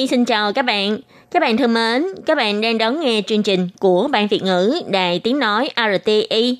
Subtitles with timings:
[0.00, 0.98] Nhi xin chào các bạn.
[1.30, 4.80] Các bạn thân mến, các bạn đang đón nghe chương trình của Ban Việt ngữ
[4.88, 6.58] Đài Tiếng Nói RTI.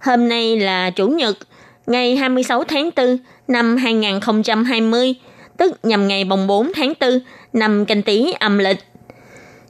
[0.00, 1.38] Hôm nay là Chủ nhật,
[1.86, 5.14] ngày 26 tháng 4 năm 2020,
[5.56, 7.20] tức nhằm ngày bồng 4 tháng 4
[7.52, 8.78] năm canh tí âm lịch.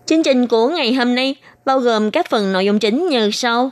[0.06, 3.70] Chương trình của ngày hôm nay bao gồm các phần nội dung chính như sau.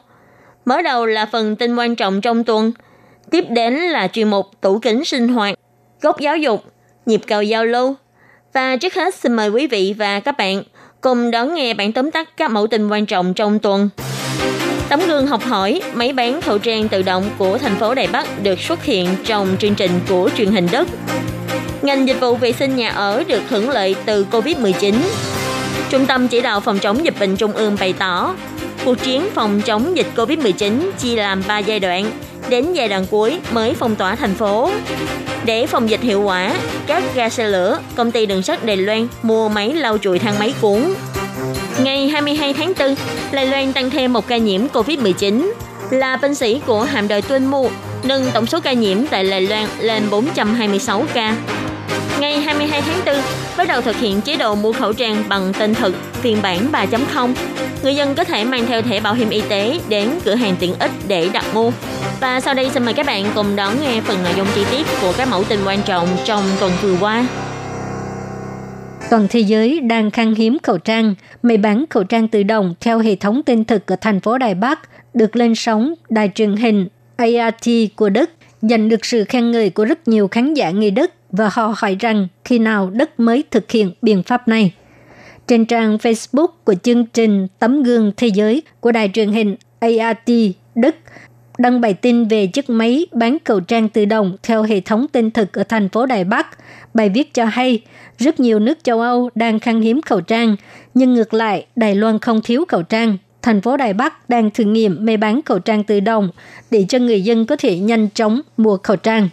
[0.65, 2.73] Mở đầu là phần tin quan trọng trong tuần,
[3.31, 5.59] tiếp đến là chuyên mục tủ kính sinh hoạt,
[6.01, 6.65] góc giáo dục,
[7.07, 7.95] nhịp cầu giao lưu.
[8.53, 10.63] Và trước hết xin mời quý vị và các bạn
[11.01, 13.89] cùng đón nghe bản tóm tắt các mẫu tin quan trọng trong tuần.
[14.89, 18.43] Tấm gương học hỏi, máy bán khẩu trang tự động của thành phố Đài Bắc
[18.43, 20.89] được xuất hiện trong chương trình của truyền hình đất.
[21.83, 24.95] Ngành dịch vụ vệ sinh nhà ở được hưởng lợi từ Covid-19.
[25.91, 28.35] Trung tâm chỉ đạo phòng chống dịch bệnh Trung ương bày tỏ,
[28.85, 32.11] cuộc chiến phòng chống dịch Covid-19 chia làm 3 giai đoạn,
[32.49, 34.71] đến giai đoạn cuối mới phong tỏa thành phố.
[35.45, 36.55] Để phòng dịch hiệu quả,
[36.87, 40.39] các ga xe lửa, công ty đường sắt Đài Loan mua máy lau chùi thang
[40.39, 40.95] máy cuốn.
[41.83, 42.95] Ngày 22 tháng 4,
[43.33, 45.53] Đài Loan tăng thêm một ca nhiễm COVID-19
[45.91, 47.71] là binh sĩ của hạm đội tuyên Mu,
[48.05, 51.37] nâng tổng số ca nhiễm tại Đài Loan lên 426 ca.
[52.21, 53.15] Ngày 22 tháng 4,
[53.57, 57.35] bắt đầu thực hiện chế độ mua khẩu trang bằng tên thực phiên bản 3.0.
[57.83, 60.75] Người dân có thể mang theo thẻ bảo hiểm y tế đến cửa hàng tiện
[60.79, 61.71] ích để đặt mua.
[62.21, 64.87] Và sau đây xin mời các bạn cùng đón nghe phần nội dung chi tiết
[65.01, 67.27] của các mẫu tin quan trọng trong tuần vừa qua.
[69.11, 71.15] Toàn thế giới đang khan hiếm khẩu trang.
[71.43, 74.55] Máy bán khẩu trang tự động theo hệ thống tên thực ở thành phố Đài
[74.55, 74.81] Bắc
[75.15, 78.31] được lên sóng đài truyền hình ART của Đức,
[78.63, 81.97] giành được sự khen ngợi của rất nhiều khán giả người Đức và họ hỏi
[82.01, 84.75] rằng khi nào Đức mới thực hiện biện pháp này.
[85.47, 90.31] Trên trang Facebook của chương trình Tấm gương thế giới của đài truyền hình ART
[90.75, 90.95] Đức
[91.59, 95.31] đăng bài tin về chiếc máy bán khẩu trang tự động theo hệ thống tên
[95.31, 96.47] thực ở thành phố Đài Bắc.
[96.95, 97.81] Bài viết cho hay,
[98.19, 100.57] rất nhiều nước châu Âu đang khan hiếm khẩu trang,
[100.95, 103.17] nhưng ngược lại, Đài Loan không thiếu khẩu trang.
[103.43, 106.29] Thành phố Đài Bắc đang thử nghiệm máy bán khẩu trang tự động
[106.71, 109.29] để cho người dân có thể nhanh chóng mua khẩu trang.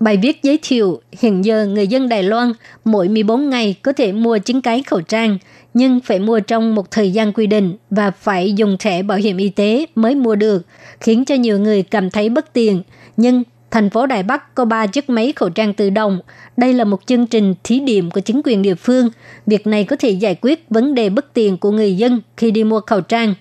[0.00, 2.52] Bài viết giới thiệu hiện giờ người dân Đài Loan
[2.84, 5.38] mỗi 14 ngày có thể mua 9 cái khẩu trang,
[5.74, 9.36] nhưng phải mua trong một thời gian quy định và phải dùng thẻ bảo hiểm
[9.36, 10.66] y tế mới mua được,
[11.00, 12.82] khiến cho nhiều người cảm thấy bất tiện.
[13.16, 16.20] Nhưng thành phố Đài Bắc có 3 chiếc máy khẩu trang tự động.
[16.56, 19.08] Đây là một chương trình thí điểm của chính quyền địa phương.
[19.46, 22.64] Việc này có thể giải quyết vấn đề bất tiện của người dân khi đi
[22.64, 23.34] mua khẩu trang.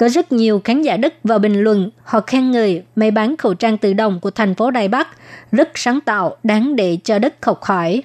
[0.00, 3.54] Có rất nhiều khán giả Đức vào bình luận, họ khen người may bán khẩu
[3.54, 5.08] trang tự động của thành phố Đài Bắc
[5.52, 8.02] rất sáng tạo, đáng để cho Đức học hỏi.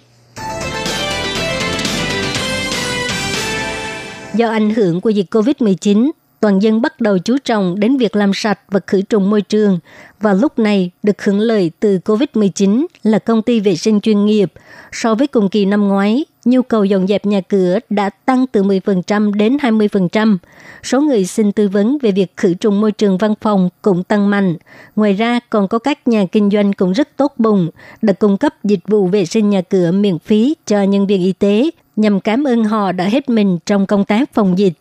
[4.33, 8.31] Do ảnh hưởng của dịch COVID-19, toàn dân bắt đầu chú trọng đến việc làm
[8.33, 9.79] sạch và khử trùng môi trường.
[10.19, 14.51] Và lúc này, được hưởng lợi từ COVID-19 là công ty vệ sinh chuyên nghiệp.
[14.91, 18.63] So với cùng kỳ năm ngoái, nhu cầu dọn dẹp nhà cửa đã tăng từ
[18.63, 20.38] 10% đến 20%.
[20.83, 24.29] Số người xin tư vấn về việc khử trùng môi trường văn phòng cũng tăng
[24.29, 24.56] mạnh.
[24.95, 27.69] Ngoài ra, còn có các nhà kinh doanh cũng rất tốt bụng,
[28.01, 31.31] đã cung cấp dịch vụ vệ sinh nhà cửa miễn phí cho nhân viên y
[31.31, 34.73] tế nhằm cảm ơn họ đã hết mình trong công tác phòng dịch.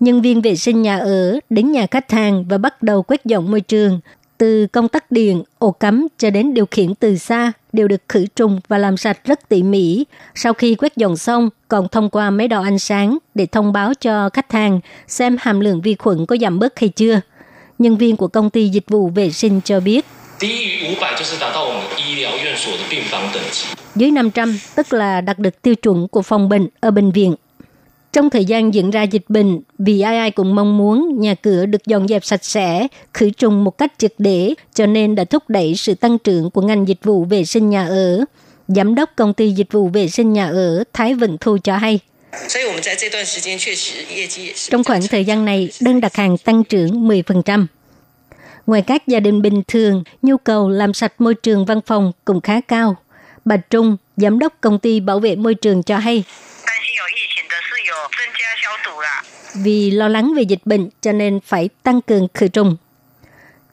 [0.00, 3.50] Nhân viên vệ sinh nhà ở đến nhà khách hàng và bắt đầu quét dọn
[3.50, 4.00] môi trường,
[4.42, 8.26] từ công tắc điện, ổ cắm cho đến điều khiển từ xa đều được khử
[8.36, 10.04] trùng và làm sạch rất tỉ mỉ.
[10.34, 13.94] Sau khi quét dọn xong, còn thông qua máy đo ánh sáng để thông báo
[13.94, 17.20] cho khách hàng xem hàm lượng vi khuẩn có giảm bớt hay chưa.
[17.78, 20.06] Nhân viên của công ty dịch vụ vệ sinh cho biết.
[23.94, 27.34] Dưới 500 tức là đạt được tiêu chuẩn của phòng bệnh ở bệnh viện
[28.12, 31.66] trong thời gian diễn ra dịch bệnh, vì ai ai cũng mong muốn nhà cửa
[31.66, 35.42] được dọn dẹp sạch sẽ, khử trùng một cách triệt để, cho nên đã thúc
[35.48, 38.24] đẩy sự tăng trưởng của ngành dịch vụ vệ sinh nhà ở.
[38.68, 42.00] Giám đốc công ty dịch vụ vệ sinh nhà ở Thái Vận Thu cho hay.
[44.70, 47.66] Trong khoảng thời gian này, đơn đặt hàng tăng trưởng 10%.
[48.66, 52.40] Ngoài các gia đình bình thường, nhu cầu làm sạch môi trường văn phòng cũng
[52.40, 52.96] khá cao.
[53.44, 56.24] Bà Trung, giám đốc công ty bảo vệ môi trường cho hay,
[59.54, 62.76] vì lo lắng về dịch bệnh cho nên phải tăng cường khử trùng.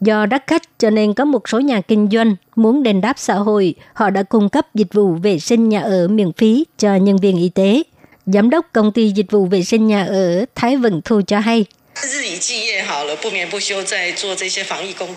[0.01, 3.33] Do đắt khách cho nên có một số nhà kinh doanh muốn đền đáp xã
[3.33, 7.17] hội, họ đã cung cấp dịch vụ vệ sinh nhà ở miễn phí cho nhân
[7.17, 7.83] viên y tế.
[8.25, 11.65] Giám đốc công ty dịch vụ vệ sinh nhà ở Thái Vân Thu cho hay,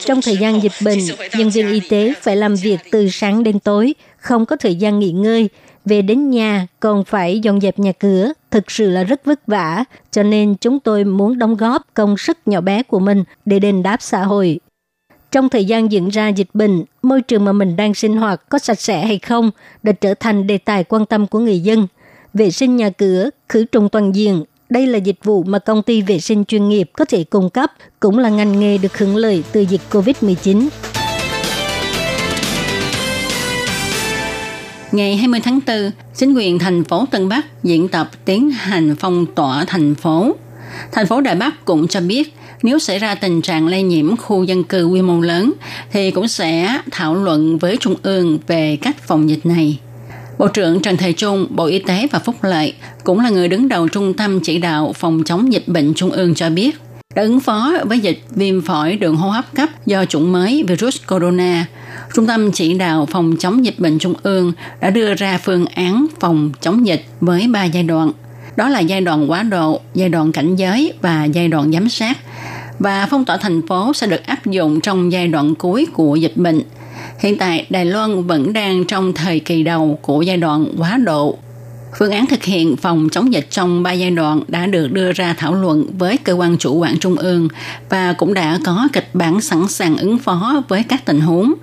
[0.04, 0.98] trong thời gian dịch bệnh,
[1.38, 4.98] nhân viên y tế phải làm việc từ sáng đến tối, không có thời gian
[4.98, 5.48] nghỉ ngơi.
[5.84, 9.84] Về đến nhà còn phải dọn dẹp nhà cửa, thực sự là rất vất vả,
[10.10, 13.82] cho nên chúng tôi muốn đóng góp công sức nhỏ bé của mình để đền
[13.82, 14.60] đáp xã hội.
[15.30, 18.58] Trong thời gian diễn ra dịch bệnh, môi trường mà mình đang sinh hoạt có
[18.58, 19.50] sạch sẽ hay không
[19.82, 21.86] đã trở thành đề tài quan tâm của người dân.
[22.34, 26.02] Vệ sinh nhà cửa, khử trùng toàn diện đây là dịch vụ mà công ty
[26.02, 29.44] vệ sinh chuyên nghiệp có thể cung cấp, cũng là ngành nghề được hưởng lợi
[29.52, 30.68] từ dịch COVID-19.
[34.92, 39.26] Ngày 20 tháng 4, chính quyền thành phố Tân Bắc diễn tập tiến hành phong
[39.26, 40.36] tỏa thành phố.
[40.92, 44.44] Thành phố Đài Bắc cũng cho biết nếu xảy ra tình trạng lây nhiễm khu
[44.44, 45.52] dân cư quy mô lớn
[45.92, 49.78] thì cũng sẽ thảo luận với Trung ương về cách phòng dịch này.
[50.38, 52.74] Bộ trưởng Trần Thầy Trung, Bộ Y tế và Phúc Lợi
[53.04, 56.34] cũng là người đứng đầu Trung tâm Chỉ đạo Phòng chống dịch bệnh Trung ương
[56.34, 56.80] cho biết,
[57.14, 60.96] để ứng phó với dịch viêm phổi đường hô hấp cấp do chủng mới virus
[61.08, 61.66] corona,
[62.14, 66.06] Trung tâm Chỉ đạo Phòng chống dịch bệnh Trung ương đã đưa ra phương án
[66.20, 68.12] phòng chống dịch với 3 giai đoạn.
[68.56, 72.18] Đó là giai đoạn quá độ, giai đoạn cảnh giới và giai đoạn giám sát.
[72.78, 76.36] Và phong tỏa thành phố sẽ được áp dụng trong giai đoạn cuối của dịch
[76.36, 76.62] bệnh–
[77.18, 81.38] Hiện tại, Đài Loan vẫn đang trong thời kỳ đầu của giai đoạn quá độ.
[81.98, 85.34] Phương án thực hiện phòng chống dịch trong ba giai đoạn đã được đưa ra
[85.38, 87.48] thảo luận với cơ quan chủ quản trung ương
[87.88, 91.54] và cũng đã có kịch bản sẵn sàng ứng phó với các tình huống.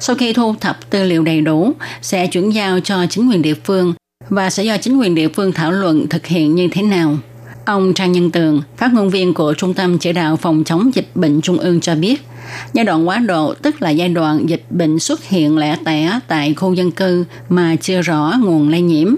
[0.00, 3.54] Sau khi thu thập tư liệu đầy đủ, sẽ chuyển giao cho chính quyền địa
[3.54, 3.94] phương
[4.28, 7.18] và sẽ do chính quyền địa phương thảo luận thực hiện như thế nào.
[7.64, 11.10] Ông Trang Nhân Tường, phát ngôn viên của Trung tâm Chỉ đạo Phòng chống dịch
[11.14, 12.22] bệnh Trung ương cho biết,
[12.72, 16.54] Giai đoạn quá độ tức là giai đoạn dịch bệnh xuất hiện lẻ tẻ tại
[16.54, 19.14] khu dân cư mà chưa rõ nguồn lây nhiễm.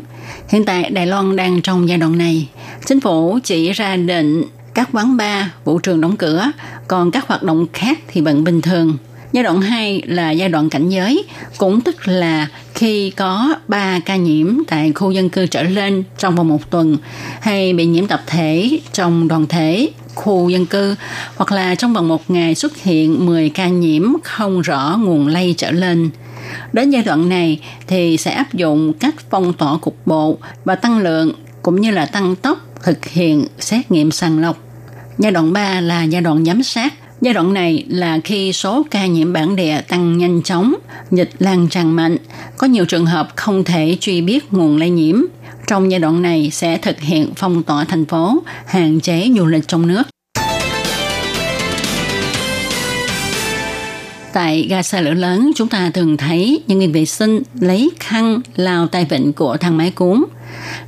[0.49, 2.49] Hiện tại Đài Loan đang trong giai đoạn này.
[2.87, 4.43] Chính phủ chỉ ra định
[4.75, 6.53] các quán bar, vũ trường đóng cửa,
[6.89, 8.97] còn các hoạt động khác thì vẫn bình thường.
[9.33, 11.25] Giai đoạn 2 là giai đoạn cảnh giới,
[11.59, 12.47] cũng tức là
[12.81, 16.97] khi có 3 ca nhiễm tại khu dân cư trở lên trong vòng một tuần
[17.41, 20.95] hay bị nhiễm tập thể trong đoàn thể khu dân cư,
[21.37, 25.55] hoặc là trong vòng một ngày xuất hiện 10 ca nhiễm không rõ nguồn lây
[25.57, 26.11] trở lên.
[26.73, 30.99] Đến giai đoạn này thì sẽ áp dụng cách phong tỏa cục bộ và tăng
[30.99, 31.33] lượng,
[31.63, 34.59] cũng như là tăng tốc thực hiện xét nghiệm sàng lọc.
[35.19, 36.95] Giai đoạn 3 là giai đoạn giám sát.
[37.21, 40.75] Giai đoạn này là khi số ca nhiễm bản địa tăng nhanh chóng,
[41.11, 42.17] dịch lan tràn mạnh,
[42.57, 45.23] có nhiều trường hợp không thể truy biết nguồn lây nhiễm–
[45.71, 49.69] trong giai đoạn này sẽ thực hiện phong tỏa thành phố, hạn chế du lịch
[49.69, 50.03] trong nước.
[54.33, 58.41] Tại ga xe lửa lớn, chúng ta thường thấy nhân viên vệ sinh lấy khăn
[58.57, 60.25] lao tay vịnh của thang máy cuốn.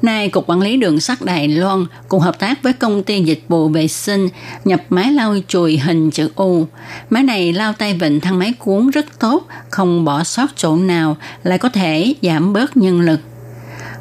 [0.03, 3.45] Nay, Cục Quản lý Đường sắt Đài Loan cùng hợp tác với công ty dịch
[3.49, 4.29] vụ vệ sinh
[4.65, 6.67] nhập máy lau chùi hình chữ U.
[7.11, 11.17] Máy này lao tay vịnh thang máy cuốn rất tốt, không bỏ sót chỗ nào,
[11.45, 13.21] lại có thể giảm bớt nhân lực.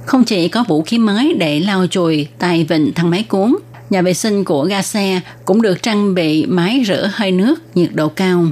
[0.05, 3.55] Không chỉ có vũ khí mới để lau chùi tay vịnh thang máy cuốn,
[3.89, 7.89] nhà vệ sinh của ga xe cũng được trang bị máy rửa hơi nước nhiệt
[7.93, 8.45] độ cao.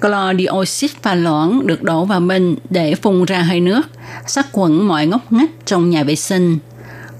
[0.00, 3.82] Clo dioxide pha loãng được đổ vào bên để phun ra hơi nước,
[4.26, 6.58] sát khuẩn mọi ngóc ngách trong nhà vệ sinh.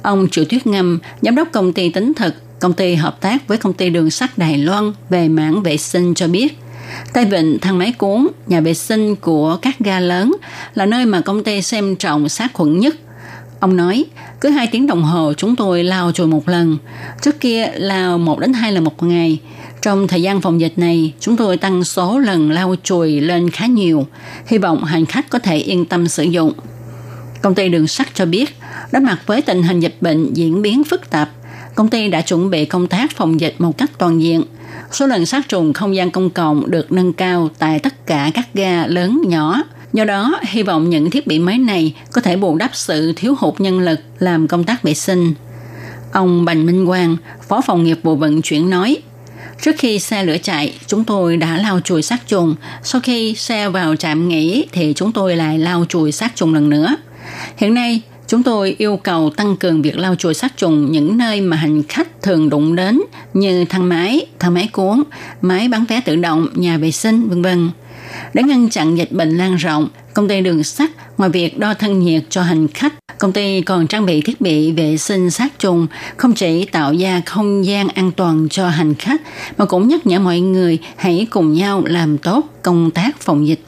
[0.02, 3.58] Ông Triệu Tuyết Ngâm, giám đốc công ty tính thực, công ty hợp tác với
[3.58, 6.58] công ty đường sắt Đài Loan về mảng vệ sinh cho biết,
[7.12, 10.36] Tay vịnh thang máy cuốn, nhà vệ sinh của các ga lớn
[10.74, 12.94] là nơi mà công ty xem trọng sát khuẩn nhất
[13.60, 14.04] Ông nói,
[14.40, 16.78] cứ 2 tiếng đồng hồ chúng tôi lao chùi một lần.
[17.22, 19.38] Trước kia lao 1 đến 2 lần một ngày.
[19.82, 23.66] Trong thời gian phòng dịch này, chúng tôi tăng số lần lau chùi lên khá
[23.66, 24.06] nhiều.
[24.46, 26.52] Hy vọng hành khách có thể yên tâm sử dụng.
[27.42, 28.56] Công ty đường sắt cho biết,
[28.92, 31.30] đối mặt với tình hình dịch bệnh diễn biến phức tạp,
[31.74, 34.42] công ty đã chuẩn bị công tác phòng dịch một cách toàn diện.
[34.92, 38.54] Số lần sát trùng không gian công cộng được nâng cao tại tất cả các
[38.54, 42.56] ga lớn nhỏ– Do đó, hy vọng những thiết bị mới này có thể bù
[42.56, 45.34] đắp sự thiếu hụt nhân lực làm công tác vệ sinh.
[46.12, 47.16] Ông Bành Minh Quang,
[47.48, 48.96] Phó phòng nghiệp vụ vận chuyển nói,
[49.62, 52.54] Trước khi xe lửa chạy, chúng tôi đã lau chùi sát trùng.
[52.82, 56.70] Sau khi xe vào trạm nghỉ thì chúng tôi lại lau chùi sát trùng lần
[56.70, 56.96] nữa.
[57.56, 61.40] Hiện nay, chúng tôi yêu cầu tăng cường việc lau chùi sát trùng những nơi
[61.40, 63.00] mà hành khách thường đụng đến
[63.34, 65.02] như thang máy, thang máy cuốn,
[65.40, 67.70] máy bán vé tự động, nhà vệ sinh, vân vân.
[68.34, 71.98] Để ngăn chặn dịch bệnh lan rộng, công ty đường sắt ngoài việc đo thân
[71.98, 75.86] nhiệt cho hành khách, công ty còn trang bị thiết bị vệ sinh sát trùng,
[76.16, 79.20] không chỉ tạo ra không gian an toàn cho hành khách,
[79.56, 83.60] mà cũng nhắc nhở mọi người hãy cùng nhau làm tốt công tác phòng dịch.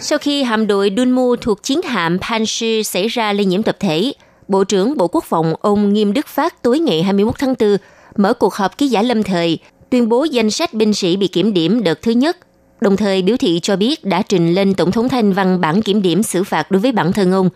[0.00, 4.12] Sau khi hạm đội Dunmu thuộc chiến hạm Panshi xảy ra lây nhiễm tập thể,
[4.48, 7.76] Bộ trưởng Bộ Quốc phòng ông Nghiêm Đức Phát tối ngày 21 tháng 4
[8.16, 9.58] mở cuộc họp ký giả lâm thời,
[9.92, 12.36] tuyên bố danh sách binh sĩ bị kiểm điểm đợt thứ nhất,
[12.80, 16.02] đồng thời biểu thị cho biết đã trình lên Tổng thống Thanh Văn bản kiểm
[16.02, 17.48] điểm xử phạt đối với bản thân ông.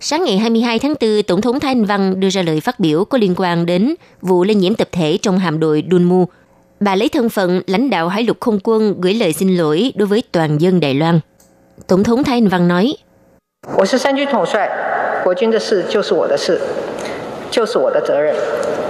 [0.00, 3.18] Sáng ngày 22 tháng 4, Tổng thống Thanh Văn đưa ra lời phát biểu có
[3.18, 6.26] liên quan đến vụ lây nhiễm tập thể trong hạm đội Dunmu.
[6.80, 10.06] Bà lấy thân phận lãnh đạo hải lục không quân gửi lời xin lỗi đối
[10.06, 11.20] với toàn dân Đài Loan.
[11.86, 12.94] Tổng thống Thanh Văn nói,
[13.76, 13.86] Tôi
[17.66, 18.89] là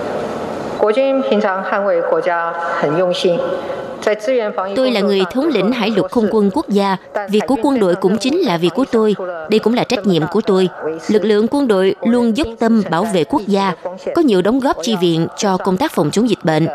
[0.80, 1.42] 国军的事就是我的事，就是我的责任。
[1.42, 3.40] 国军平常捍卫国家很用心，
[4.76, 6.98] Tôi là người thống lĩnh hải lục không quân quốc gia.
[7.30, 9.16] Việc của quân đội cũng chính là việc của tôi.
[9.50, 10.70] Đây cũng là trách nhiệm của tôi.
[11.08, 13.74] Lực lượng quân đội luôn dốc tâm bảo vệ quốc gia,
[14.16, 16.68] có nhiều đóng góp chi viện cho công tác phòng chống dịch bệnh.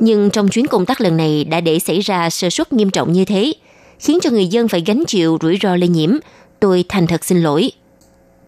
[0.00, 3.12] Nhưng trong chuyến công tác lần này đã để xảy ra sơ suất nghiêm trọng
[3.12, 3.52] như thế,
[3.98, 6.10] khiến cho người dân phải gánh chịu rủi ro lây nhiễm.
[6.60, 7.72] Tôi thành thật xin lỗi.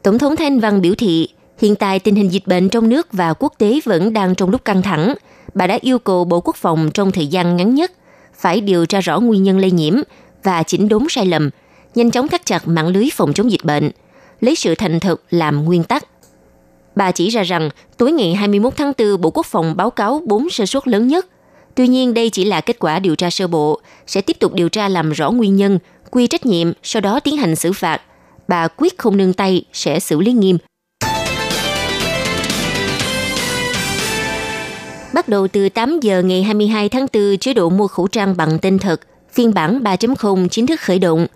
[0.03, 1.29] Tổng thống Thanh Văn biểu thị,
[1.60, 4.66] hiện tại tình hình dịch bệnh trong nước và quốc tế vẫn đang trong lúc
[4.66, 5.14] căng thẳng.
[5.54, 7.92] Bà đã yêu cầu Bộ Quốc phòng trong thời gian ngắn nhất
[8.40, 9.94] phải điều tra rõ nguyên nhân lây nhiễm
[10.44, 11.50] và chỉnh đốn sai lầm,
[11.96, 13.92] nhanh chóng thắt chặt mạng lưới phòng chống dịch bệnh,
[14.42, 16.06] lấy sự thành thực làm nguyên tắc.
[16.96, 20.50] Bà chỉ ra rằng tối ngày 21 tháng 4, Bộ Quốc phòng báo cáo 4
[20.50, 21.26] sơ suất lớn nhất.
[21.76, 24.70] Tuy nhiên đây chỉ là kết quả điều tra sơ bộ, sẽ tiếp tục điều
[24.70, 25.80] tra làm rõ nguyên nhân,
[26.12, 28.02] quy trách nhiệm, sau đó tiến hành xử phạt.
[28.48, 30.58] Bà quyết không nương tay, sẽ xử lý nghiêm.
[35.14, 38.60] Bắt đầu từ 8 giờ ngày 22 tháng 4, chế độ mua khẩu trang bằng
[38.62, 39.02] tên thật,
[39.32, 41.28] phiên bản 3.0 chính thức khởi động.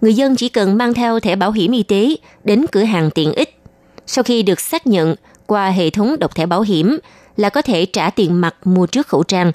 [0.00, 3.32] Người dân chỉ cần mang theo thẻ bảo hiểm y tế đến cửa hàng tiện
[3.32, 3.60] ích.
[4.06, 5.14] Sau khi được xác nhận
[5.46, 6.98] qua hệ thống đọc thẻ bảo hiểm
[7.36, 9.52] là có thể trả tiền mặt mua trước khẩu trang.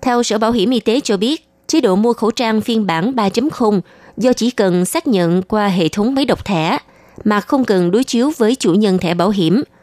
[0.00, 3.12] Theo Sở Bảo hiểm Y tế cho biết, chế độ mua khẩu trang phiên bản
[3.12, 3.80] 3.0
[4.16, 6.78] do chỉ cần xác nhận qua hệ thống máy đọc thẻ
[7.24, 9.62] mà không cần đối chiếu với chủ nhân thẻ bảo hiểm–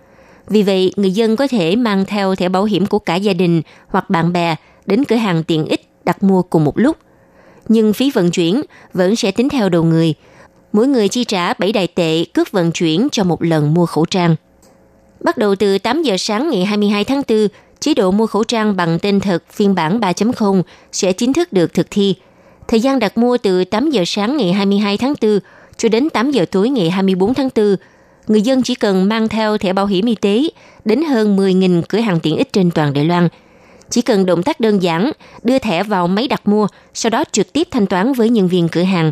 [0.47, 3.61] vì vậy, người dân có thể mang theo thẻ bảo hiểm của cả gia đình
[3.87, 4.55] hoặc bạn bè
[4.85, 6.97] đến cửa hàng tiện ích đặt mua cùng một lúc.
[7.67, 8.61] Nhưng phí vận chuyển
[8.93, 10.13] vẫn sẽ tính theo đầu người.
[10.73, 14.05] Mỗi người chi trả 7 đại tệ cước vận chuyển cho một lần mua khẩu
[14.05, 14.35] trang.
[15.19, 17.47] Bắt đầu từ 8 giờ sáng ngày 22 tháng 4,
[17.79, 21.73] chế độ mua khẩu trang bằng tên thật phiên bản 3.0 sẽ chính thức được
[21.73, 22.15] thực thi.
[22.67, 25.39] Thời gian đặt mua từ 8 giờ sáng ngày 22 tháng 4
[25.77, 27.75] cho đến 8 giờ tối ngày 24 tháng 4
[28.27, 30.43] người dân chỉ cần mang theo thẻ bảo hiểm y tế
[30.85, 33.27] đến hơn 10.000 cửa hàng tiện ích trên toàn Đài Loan.
[33.89, 35.11] Chỉ cần động tác đơn giản,
[35.43, 38.69] đưa thẻ vào máy đặt mua, sau đó trực tiếp thanh toán với nhân viên
[38.69, 39.11] cửa hàng.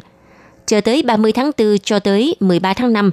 [0.66, 3.12] Chờ tới 30 tháng 4 cho tới 13 tháng 5,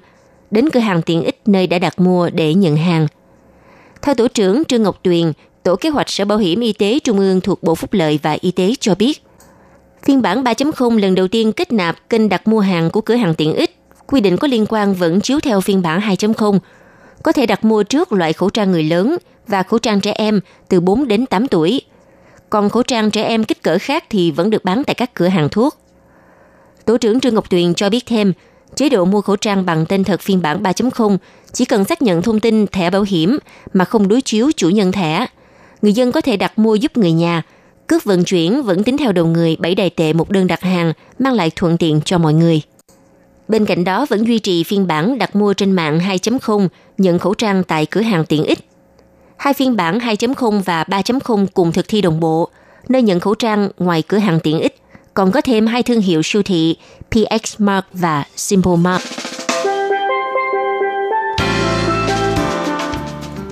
[0.51, 3.07] đến cửa hàng tiện ích nơi đã đặt mua để nhận hàng.
[4.03, 7.19] Theo Tổ trưởng Trương Ngọc Tuyền, Tổ kế hoạch Sở Bảo hiểm Y tế Trung
[7.19, 9.23] ương thuộc Bộ Phúc lợi và Y tế cho biết,
[10.03, 13.35] phiên bản 3.0 lần đầu tiên kết nạp kênh đặt mua hàng của cửa hàng
[13.35, 13.77] tiện ích
[14.07, 16.59] quy định có liên quan vẫn chiếu theo phiên bản 2.0.
[17.23, 19.17] Có thể đặt mua trước loại khẩu trang người lớn
[19.49, 21.83] và khẩu trang trẻ em từ 4 đến 8 tuổi.
[22.51, 25.29] Còn khẩu trang trẻ em kích cỡ khác thì vẫn được bán tại các cửa
[25.29, 25.79] hàng thuốc.
[26.85, 28.33] Tổ trưởng Trương Ngọc Tuyền cho biết thêm,
[28.75, 31.17] chế độ mua khẩu trang bằng tên thật phiên bản 3.0
[31.53, 33.39] chỉ cần xác nhận thông tin thẻ bảo hiểm
[33.73, 35.27] mà không đối chiếu chủ nhân thẻ.
[35.83, 37.43] Người dân có thể đặt mua giúp người nhà.
[37.87, 40.93] Cước vận chuyển vẫn tính theo đầu người 7 đài tệ một đơn đặt hàng,
[41.19, 42.63] mang lại thuận tiện cho mọi người.
[43.49, 47.35] Bên cạnh đó vẫn duy trì phiên bản đặt mua trên mạng 2.0 nhận khẩu
[47.35, 48.59] trang tại cửa hàng tiện ích.
[49.37, 52.49] Hai phiên bản 2.0 và 3.0 cùng thực thi đồng bộ,
[52.89, 54.77] nơi nhận khẩu trang ngoài cửa hàng tiện ích
[55.15, 56.77] còn có thêm hai thương hiệu siêu thị
[57.11, 59.03] PX mark và Simple mark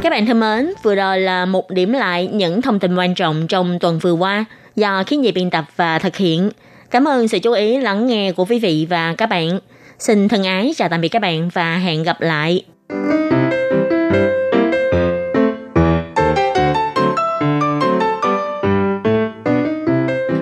[0.02, 3.46] Các bạn thân mến, vừa rồi là một điểm lại những thông tin quan trọng
[3.46, 4.44] trong tuần vừa qua
[4.76, 6.50] do khiến nhị biên tập và thực hiện.
[6.90, 9.60] Cảm ơn sự chú ý lắng nghe của quý vị và các bạn.
[9.98, 12.64] Xin thân ái chào tạm biệt các bạn và hẹn gặp lại.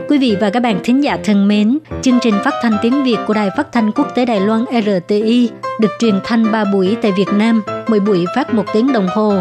[0.09, 3.17] Quý vị và các bạn thính giả thân mến, chương trình phát thanh tiếng Việt
[3.27, 7.13] của Đài Phát thanh Quốc tế Đài Loan RTI được truyền thanh 3 buổi tại
[7.17, 9.41] Việt Nam, mỗi buổi phát một tiếng đồng hồ.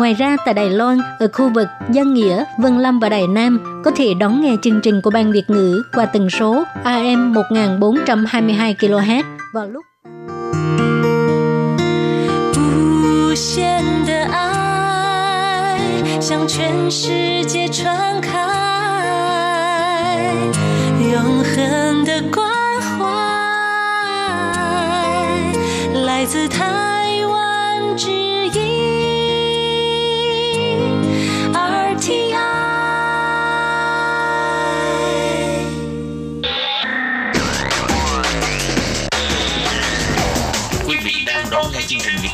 [0.00, 3.82] Ngoài ra tại Đài Loan, ở khu vực Giang Nghĩa, Vân Lâm và Đài Nam
[3.84, 8.74] có thể đón nghe chương trình của Ban Việt ngữ qua tần số AM 1422
[8.74, 9.22] kHz
[9.54, 9.84] vào lúc
[12.56, 15.78] 无限的爱
[16.20, 18.32] 向全世界传开，
[21.12, 22.48] 永恒的关
[22.80, 22.96] 怀
[26.06, 26.79] 来自台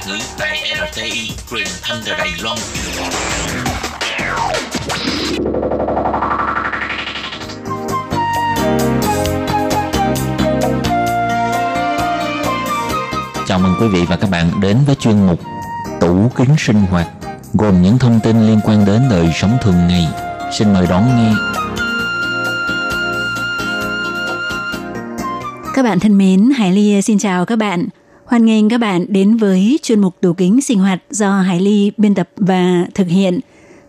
[0.07, 0.57] Ngữ tại
[0.91, 2.57] RTI truyền thanh từ Đài Loan.
[13.47, 15.39] Chào mừng quý vị và các bạn đến với chuyên mục
[16.01, 17.07] Tủ kính sinh hoạt
[17.53, 20.07] gồm những thông tin liên quan đến đời sống thường ngày.
[20.59, 21.31] Xin mời đón nghe.
[25.73, 27.87] Các bạn thân mến, Hải Ly xin chào các bạn.
[28.27, 31.91] Hoan nghênh các bạn đến với chuyên mục tủ kính sinh hoạt do Hải Ly
[31.97, 33.39] biên tập và thực hiện.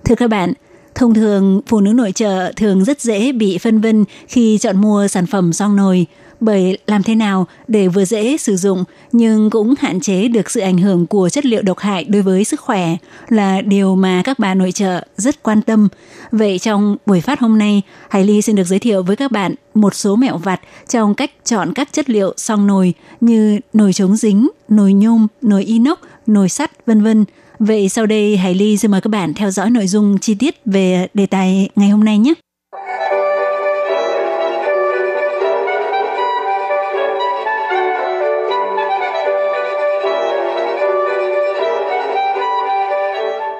[0.04, 0.52] Thưa các bạn,
[0.94, 5.08] thông thường phụ nữ nội trợ thường rất dễ bị phân vân khi chọn mua
[5.08, 6.06] sản phẩm song nồi
[6.40, 10.60] bởi làm thế nào để vừa dễ sử dụng nhưng cũng hạn chế được sự
[10.60, 12.96] ảnh hưởng của chất liệu độc hại đối với sức khỏe
[13.28, 15.88] là điều mà các bà nội trợ rất quan tâm.
[16.32, 19.54] Vậy trong buổi phát hôm nay, Hải Ly xin được giới thiệu với các bạn
[19.74, 24.16] một số mẹo vặt trong cách chọn các chất liệu song nồi như nồi chống
[24.16, 27.24] dính, nồi nhôm, nồi inox, nồi sắt, vân vân.
[27.58, 30.54] Vậy sau đây Hải Ly xin mời các bạn theo dõi nội dung chi tiết
[30.64, 32.34] về đề tài ngày hôm nay nhé.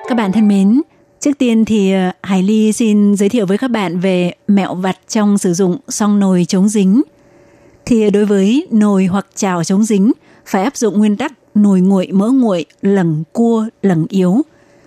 [0.09, 0.83] Các bạn thân mến,
[1.21, 4.99] trước tiên thì ờ, Hải Ly xin giới thiệu với các bạn về mẹo vặt
[5.09, 7.03] trong sử dụng song nồi chống dính.
[7.87, 10.12] Thì đối với nồi hoặc chảo chống dính,
[10.47, 14.43] phải áp dụng nguyên tắc nồi nguội mỡ nguội, lẩng cua, lẩng yếu.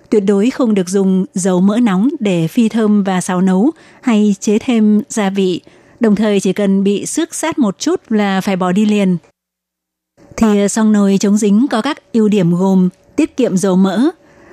[0.10, 4.36] Tuyệt đối không được dùng dầu mỡ nóng để phi thơm và xào nấu hay
[4.40, 5.62] chế thêm gia vị.
[6.00, 9.18] Đồng thời chỉ cần bị xước sát một chút là phải bỏ đi liền.
[10.38, 14.10] Thì song nồi chống dính có các ưu điểm gồm tiết kiệm dầu mỡ,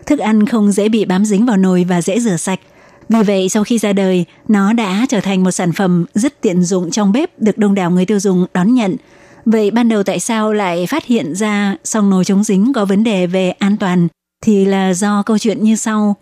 [0.08, 2.60] thức ăn không dễ bị bám dính vào nồi và dễ rửa sạch.
[3.08, 6.62] Vì vậy, sau khi ra đời, nó đã trở thành một sản phẩm rất tiện
[6.62, 8.96] dụng trong bếp được đông đảo người tiêu dùng đón nhận.
[9.44, 13.04] Vậy ban đầu tại sao lại phát hiện ra song nồi chống dính có vấn
[13.04, 14.08] đề về an toàn?
[14.44, 16.16] Thì là do câu chuyện như sau.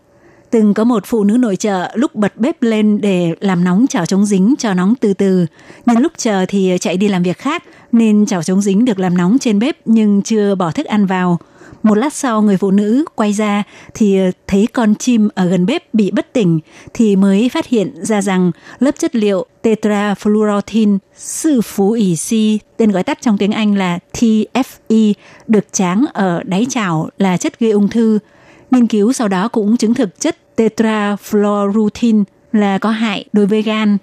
[0.51, 4.07] Từng có một phụ nữ nội trợ lúc bật bếp lên để làm nóng chảo
[4.07, 5.47] chống dính cho nóng từ từ.
[5.87, 9.17] Nhưng lúc chờ thì chạy đi làm việc khác nên chảo chống dính được làm
[9.17, 11.39] nóng trên bếp nhưng chưa bỏ thức ăn vào.
[11.87, 13.63] Một lát sau người phụ nữ quay ra
[13.95, 16.61] thì ờ, thấy con chim ở gần bếp bị bất tỉnh
[16.95, 22.91] thì mới phát hiện ra rằng lớp chất liệu tetrafluorothin sư phú ỉ si, tên
[22.91, 25.13] gọi tắt trong tiếng Anh là TFE,
[25.47, 28.19] được tráng ở đáy chảo là chất gây ung thư.
[28.71, 33.99] Nghiên cứu sau đó cũng chứng thực chất tetrafluorothin là có hại đối với gan.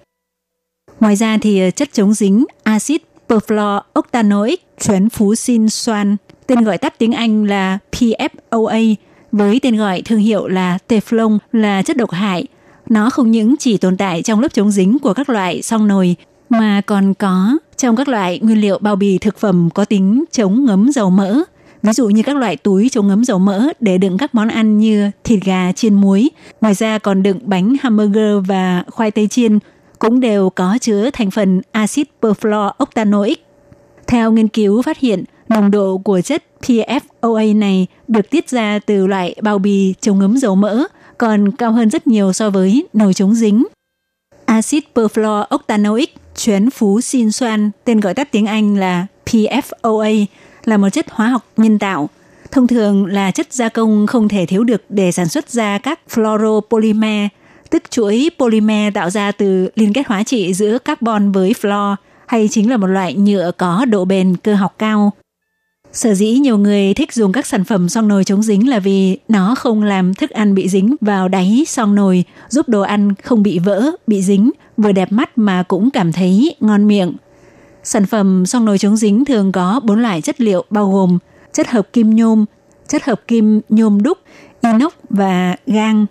[0.99, 6.77] Ngoài ra thì ờ, chất chống dính axit perfluorooctanoic chuyển phú xin xoan tên gọi
[6.77, 8.95] tắt tiếng Anh là PFOA,
[9.31, 12.47] với tên gọi thương hiệu là Teflon là chất độc hại.
[12.89, 16.15] Nó không những chỉ tồn tại trong lớp chống dính của các loại song nồi,
[16.49, 20.65] mà còn có trong các loại nguyên liệu bao bì thực phẩm có tính chống
[20.65, 21.43] ngấm dầu mỡ.
[21.83, 24.77] Ví dụ như các loại túi chống ngấm dầu mỡ để đựng các món ăn
[24.77, 26.29] như thịt gà chiên muối.
[26.61, 29.59] Ngoài ra còn đựng bánh hamburger và khoai tây chiên
[29.99, 33.35] cũng đều có chứa thành phần axit perfluorooctanoic.
[34.07, 39.07] Theo nghiên cứu phát hiện, nồng độ của chất PFOA này được tiết ra từ
[39.07, 40.83] loại bao bì chống ngấm dầu mỡ
[41.17, 43.63] còn cao hơn rất nhiều so với nồi chống dính.
[44.45, 50.25] Acid perfluorooctanoic chuyển phú xin xoan, tên gọi tắt tiếng Anh là PFOA,
[50.65, 52.09] là một chất hóa học nhân tạo.
[52.51, 55.99] Thông thường là chất gia công không thể thiếu được để sản xuất ra các
[56.09, 57.27] fluoropolymer,
[57.69, 61.95] tức chuỗi polymer tạo ra từ liên kết hóa trị giữa carbon với fluor,
[62.27, 65.11] hay chính là một loại nhựa có độ bền cơ học cao.
[65.93, 69.17] Sở dĩ nhiều người thích dùng các sản phẩm xoong nồi chống dính là vì
[69.27, 73.43] nó không làm thức ăn bị dính vào đáy xoong nồi, giúp đồ ăn không
[73.43, 77.13] bị vỡ, bị dính, vừa đẹp mắt mà cũng cảm thấy ngon miệng.
[77.83, 81.19] Sản phẩm xoong nồi chống dính thường có bốn loại chất liệu bao gồm
[81.53, 82.45] chất hợp kim nhôm,
[82.87, 84.17] chất hợp kim nhôm đúc,
[84.61, 86.05] inox và gang.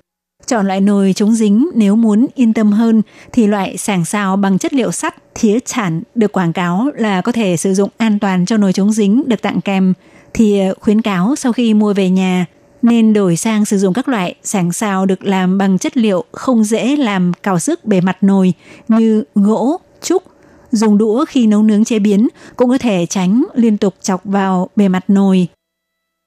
[0.46, 3.02] Chọn loại nồi chống dính nếu muốn yên tâm hơn
[3.33, 7.33] thì loại sàng xào bằng chất liệu sắt thía chản được quảng cáo là có
[7.33, 9.94] thể sử dụng an toàn cho nồi chống dính được tặng kèm
[10.35, 12.46] thì ờ, khuyến cáo sau khi mua về nhà
[12.83, 16.64] nên đổi sang sử dụng các loại sàng xào được làm bằng chất liệu không
[16.64, 18.52] dễ làm cào sức bề mặt nồi
[18.88, 20.22] như gỗ, trúc.
[20.70, 24.68] Dùng đũa khi nấu nướng chế biến cũng có thể tránh liên tục chọc vào
[24.76, 25.48] bề mặt nồi.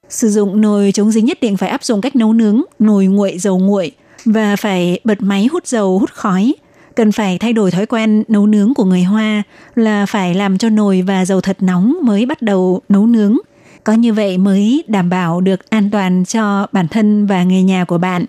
[0.08, 3.38] Sử dụng nồi chống dính nhất định phải áp dụng cách nấu nướng nồi nguội
[3.38, 3.92] dầu nguội
[4.24, 6.54] và phải bật máy hút dầu hút khói.
[6.94, 9.42] Cần phải thay đổi thói quen nấu nướng của người Hoa
[9.74, 13.36] là phải làm cho nồi và dầu thật nóng mới bắt đầu nấu nướng.
[13.84, 17.84] Có như vậy mới đảm bảo được an toàn cho bản thân và người nhà
[17.84, 18.24] của bạn.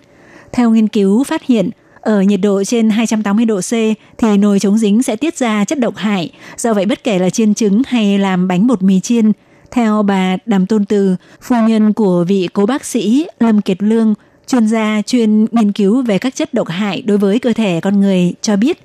[0.52, 1.70] Theo nghiên cứu phát hiện,
[2.00, 3.72] ở nhiệt độ trên 280 độ C
[4.18, 6.32] thì nồi chống dính sẽ tiết ra chất độc hại.
[6.56, 9.32] Do vậy bất kể là chiên trứng hay làm bánh bột mì chiên,
[9.70, 14.14] theo bà Đàm Tôn Từ, phu nhân của vị cố bác sĩ Lâm Kiệt Lương,
[14.48, 18.00] chuyên gia chuyên nghiên cứu về các chất độc hại đối với cơ thể con
[18.00, 18.78] người cho biết.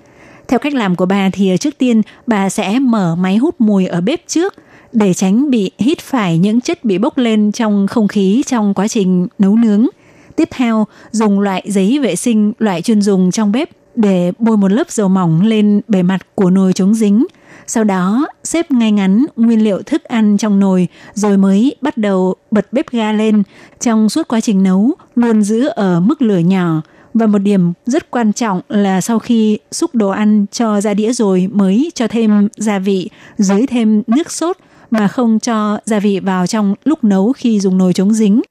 [0.47, 4.02] Theo cách làm của bà thì trước tiên bà sẽ mở máy hút mùi ở
[4.02, 4.54] bếp trước
[4.91, 8.88] để tránh bị hít phải những chất bị bốc lên trong không khí trong quá
[8.88, 9.88] trình nấu nướng.
[10.36, 14.71] Tiếp theo, dùng loại giấy vệ sinh loại chuyên dùng trong bếp để bôi một
[14.71, 17.26] lớp dầu mỏng lên bề mặt của nồi chống dính.
[17.67, 22.36] Sau đó, xếp ngay ngắn nguyên liệu thức ăn trong nồi rồi mới bắt đầu
[22.52, 23.43] bật bếp ga lên.
[23.80, 26.82] Trong suốt quá trình nấu, luôn giữ ở mức lửa nhỏ.
[27.13, 31.13] Và một điểm rất quan trọng là sau khi xúc đồ ăn cho ra đĩa
[31.13, 34.58] rồi mới cho thêm gia vị, dưới thêm nước sốt
[34.91, 38.41] mà không cho gia vị vào trong lúc nấu khi dùng nồi chống dính.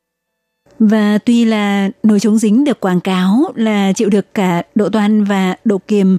[0.78, 5.24] Và tuy là nồi chống dính được quảng cáo là chịu được cả độ toan
[5.24, 6.18] và độ kiềm,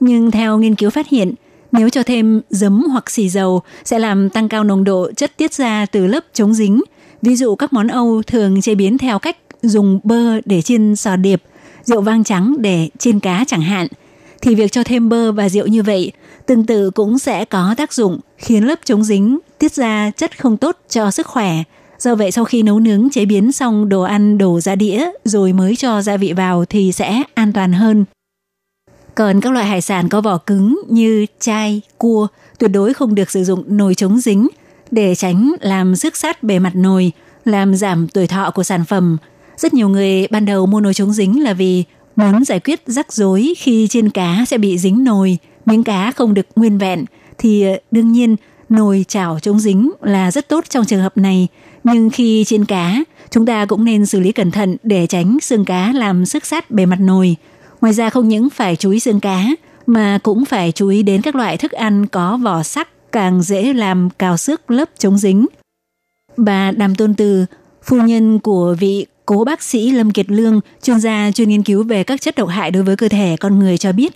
[0.00, 1.34] nhưng theo nghiên cứu phát hiện,
[1.72, 5.54] nếu cho thêm giấm hoặc xì dầu sẽ làm tăng cao nồng độ chất tiết
[5.54, 6.82] ra từ lớp chống dính.
[7.22, 11.16] Ví dụ các món Âu thường chế biến theo cách dùng bơ để chiên sò
[11.16, 11.42] điệp,
[11.84, 13.86] rượu vang trắng để chiên cá chẳng hạn.
[14.42, 16.12] Thì việc cho thêm bơ và rượu như vậy
[16.46, 20.56] tương tự cũng sẽ có tác dụng khiến lớp chống dính tiết ra chất không
[20.56, 21.62] tốt cho sức khỏe.
[21.98, 25.52] Do vậy sau khi nấu nướng chế biến xong đồ ăn đổ ra đĩa rồi
[25.52, 28.04] mới cho gia vị vào thì sẽ an toàn hơn.
[29.14, 32.26] Còn các loại hải sản có vỏ cứng như chai, cua
[32.58, 34.48] tuyệt đối không được sử dụng nồi chống dính
[34.90, 37.12] để tránh làm rước sát bề mặt nồi,
[37.44, 39.16] làm giảm tuổi thọ của sản phẩm.
[39.56, 41.84] Rất nhiều người ban đầu mua nồi chống dính là vì
[42.16, 46.34] muốn giải quyết rắc rối khi chiên cá sẽ bị dính nồi, miếng cá không
[46.34, 47.04] được nguyên vẹn
[47.38, 48.36] thì ờ, đương nhiên
[48.68, 51.48] nồi chảo chống dính là rất tốt trong trường hợp này.
[51.84, 52.96] Nhưng khi chiên cá,
[53.30, 56.70] chúng ta cũng nên xử lý cẩn thận để tránh xương cá làm sức sát
[56.70, 57.36] bề mặt nồi.
[57.82, 59.46] Ngoài ra không những phải chú ý xương cá,
[59.86, 63.72] mà cũng phải chú ý đến các loại thức ăn có vỏ sắc càng dễ
[63.72, 65.46] làm cào xước lớp chống dính.
[66.36, 67.44] Bà Đàm Tôn Từ,
[67.82, 71.82] phu nhân của vị cố bác sĩ Lâm Kiệt Lương, chuyên gia chuyên nghiên cứu
[71.82, 74.12] về các chất độc hại đối với cơ thể con người cho biết,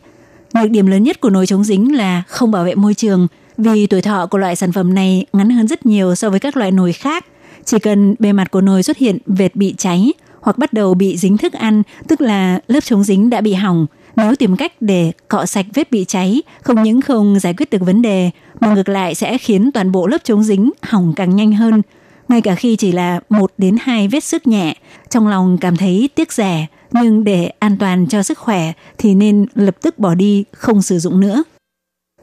[0.55, 3.27] nhược điểm lớn nhất của nồi chống dính là không bảo vệ môi trường,
[3.59, 6.57] vì tuổi thọ của loại sản phẩm này ngắn hơn rất nhiều so với các
[6.57, 7.27] loại nồi khác.
[7.65, 10.13] Chỉ cần bề mặt của nồi xuất hiện vệt bị cháy
[10.47, 13.87] hoặc bắt đầu bị dính thức ăn, tức là lớp chống dính đã bị hỏng.
[14.17, 17.83] Nếu tìm cách để cọ sạch vết bị cháy, không những không giải quyết được
[17.83, 18.31] vấn đề,
[18.61, 21.83] mà ngược lại sẽ khiến toàn bộ lớp chống dính hỏng càng nhanh hơn.
[22.29, 24.75] Ngay cả khi chỉ là một đến hai vết sức nhẹ,
[25.11, 29.47] trong lòng cảm thấy tiếc rẻ, nhưng để an toàn cho sức khỏe thì nên
[29.55, 31.43] lập tức bỏ đi, không sử dụng nữa.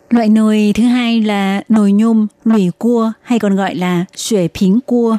[0.10, 4.80] Loại nồi thứ hai là nồi nhôm lủy cua hay còn gọi là xuể phính
[4.86, 5.18] cua.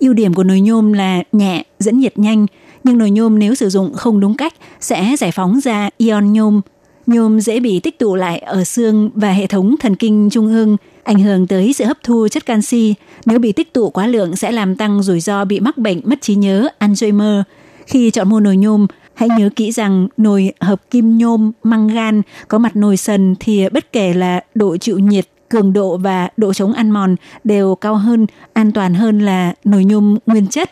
[0.00, 2.46] Ưu điểm của nồi nhôm là nhẹ, dẫn nhiệt nhanh,
[2.84, 6.60] nhưng nồi nhôm nếu sử dụng không đúng cách sẽ giải phóng ra ion nhôm.
[7.06, 10.76] Nhôm dễ bị tích tụ lại ở xương và hệ thống thần kinh trung ương,
[11.04, 12.94] ảnh hưởng tới sự hấp thu chất canxi.
[13.26, 16.22] Nếu bị tích tụ quá lượng sẽ làm tăng rủi ro bị mắc bệnh mất
[16.22, 17.42] trí nhớ Alzheimer.
[17.86, 22.22] Khi chọn mua nồi nhôm, hãy nhớ kỹ rằng nồi hợp kim nhôm, măng gan
[22.48, 26.52] có mặt nồi sần thì bất kể là độ chịu nhiệt cường độ và độ
[26.52, 30.70] chống ăn mòn đều cao hơn, an toàn hơn là nồi nhôm nguyên chất.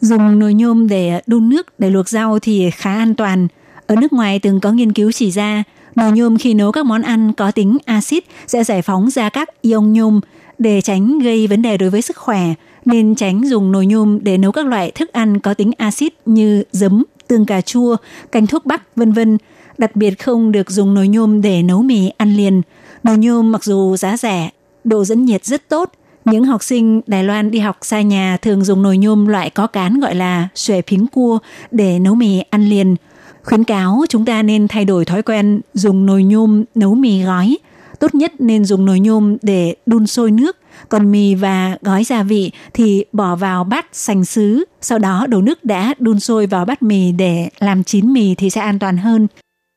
[0.00, 3.48] Dùng nồi nhôm để đun nước để luộc rau thì khá an toàn.
[3.86, 7.02] Ở nước ngoài từng có nghiên cứu chỉ ra, nồi nhôm khi nấu các món
[7.02, 10.20] ăn có tính axit sẽ giải phóng ra các ion nhôm
[10.58, 14.38] để tránh gây vấn đề đối với sức khỏe nên tránh dùng nồi nhôm để
[14.38, 17.96] nấu các loại thức ăn có tính axit như giấm, tương cà chua,
[18.32, 19.38] canh thuốc bắc, vân vân.
[19.78, 22.62] Đặc biệt không được dùng nồi nhôm để nấu mì ăn liền.
[23.04, 24.50] Nồi nhôm mặc dù giá rẻ,
[24.84, 25.92] độ dẫn nhiệt rất tốt,
[26.24, 29.66] những học sinh Đài Loan đi học xa nhà thường dùng nồi nhôm loại có
[29.66, 31.38] cán gọi là xuề phính cua
[31.70, 32.96] để nấu mì ăn liền.
[33.44, 37.58] Khuyến cáo chúng ta nên thay đổi thói quen dùng nồi nhôm nấu mì gói.
[38.00, 40.56] Tốt nhất nên dùng nồi nhôm để đun sôi nước
[40.88, 45.40] còn mì và gói gia vị thì bỏ vào bát sành sứ, sau đó đổ
[45.40, 48.96] nước đã đun sôi vào bát mì để làm chín mì thì sẽ an toàn
[48.96, 49.26] hơn.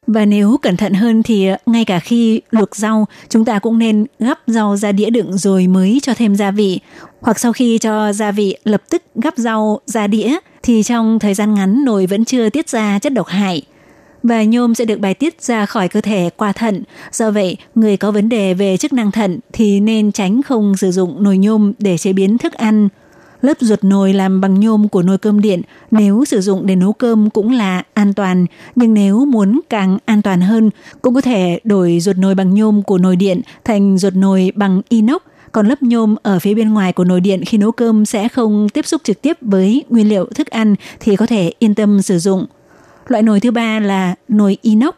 [0.08, 3.80] Và nếu cẩn thận hơn thì ờ, ngay cả khi luộc rau, chúng ta cũng
[3.80, 6.80] nên gắp rau ra đĩa đựng rồi mới cho thêm gia vị.
[7.22, 11.34] Hoặc sau khi cho gia vị lập tức gắp rau ra đĩa thì trong thời
[11.34, 13.62] gian ngắn nồi vẫn chưa tiết ra chất độc hại.
[14.24, 16.84] Và nhôm sẽ được bài tiết ra khỏi cơ thể qua thận.
[17.12, 20.92] Do vậy, người có vấn đề về chức năng thận thì nên tránh không sử
[20.92, 22.90] dụng nồi nhôm để chế biến thức ăn–
[23.42, 26.94] Lớp ruột nồi làm bằng nhôm của nồi cơm điện nếu sử dụng để nấu
[26.94, 28.46] cơm cũng là an toàn,
[28.76, 30.70] nhưng nếu muốn càng an toàn hơn,
[31.02, 34.82] cũng có thể đổi ruột nồi bằng nhôm của nồi điện thành ruột nồi bằng
[34.90, 35.22] inox,
[35.52, 38.70] còn lớp nhôm ở phía bên ngoài của nồi điện khi nấu cơm sẽ không
[38.70, 42.20] tiếp xúc trực tiếp với nguyên liệu thức ăn thì có thể yên tâm sử
[42.20, 42.46] dụng.
[43.08, 44.96] Loại nồi thứ ba là nồi inox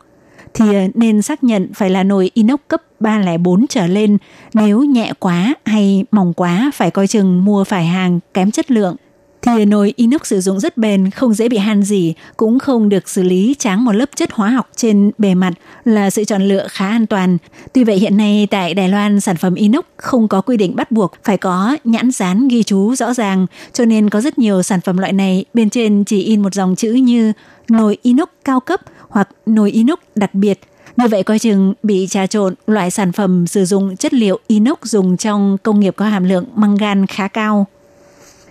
[0.57, 4.17] thì ờ, nên xác nhận phải là nồi inox cấp 304 trở lên.
[4.53, 8.95] Nếu nhẹ quá hay mỏng quá phải coi chừng mua phải hàng kém chất lượng.
[9.41, 12.89] Thì ờ, nồi inox sử dụng rất bền, không dễ bị han gì, cũng không
[12.89, 15.53] được xử lý tráng một lớp chất hóa học trên bề mặt
[15.85, 17.37] là sự chọn lựa khá an toàn.
[17.73, 20.91] Tuy vậy hiện nay tại Đài Loan sản phẩm inox không có quy định bắt
[20.91, 24.81] buộc phải có nhãn dán ghi chú rõ ràng, cho nên có rất nhiều sản
[24.81, 27.33] phẩm loại này bên trên chỉ in một dòng chữ như
[27.69, 30.59] nồi inox cao cấp hoặc nồi inox đặc biệt.
[30.97, 34.77] Như vậy coi chừng bị trà trộn loại sản phẩm sử dụng chất liệu inox
[34.83, 37.67] dùng trong công nghiệp có hàm lượng mangan khá cao.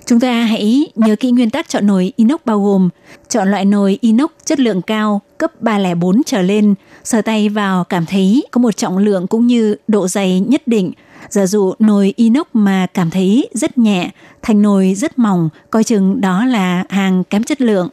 [0.06, 2.88] Chúng ta hãy nhớ kỹ nguyên tắc chọn nồi inox bao gồm
[3.28, 8.06] chọn loại nồi inox chất lượng cao cấp 304 trở lên, sờ tay vào cảm
[8.06, 10.92] thấy có một trọng lượng cũng như độ dày nhất định.
[11.28, 14.10] Giả dụ nồi inox mà cảm thấy rất nhẹ,
[14.42, 17.88] thành nồi rất mỏng, coi chừng đó là hàng kém chất lượng.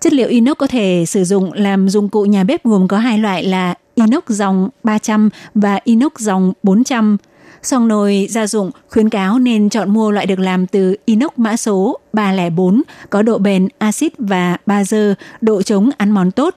[0.00, 3.18] Chất liệu inox có thể sử dụng làm dụng cụ nhà bếp gồm có hai
[3.18, 7.16] loại là inox dòng 300 và inox dòng 400.
[7.62, 11.56] Song nồi gia dụng khuyến cáo nên chọn mua loại được làm từ inox mã
[11.56, 16.54] số 304 có độ bền axit và bazơ, độ chống ăn mòn tốt.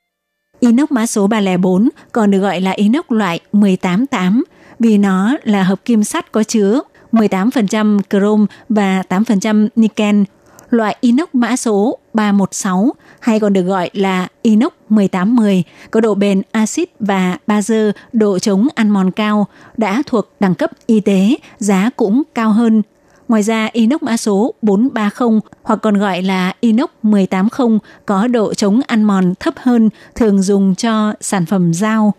[0.59, 4.43] Inox mã số 304 còn được gọi là inox loại 188
[4.79, 10.25] vì nó là hợp kim sắt có chứa 18% chrome và 8% niken.
[10.69, 16.41] Loại inox mã số 316 hay còn được gọi là inox 1810 có độ bền
[16.51, 21.89] axit và bazơ, độ chống ăn mòn cao, đã thuộc đẳng cấp y tế, giá
[21.95, 22.81] cũng cao hơn.
[23.27, 28.81] Ngoài ra, inox mã số 430 hoặc còn gọi là inox 180 có độ chống
[28.87, 32.13] ăn mòn thấp hơn, thường dùng cho sản phẩm dao.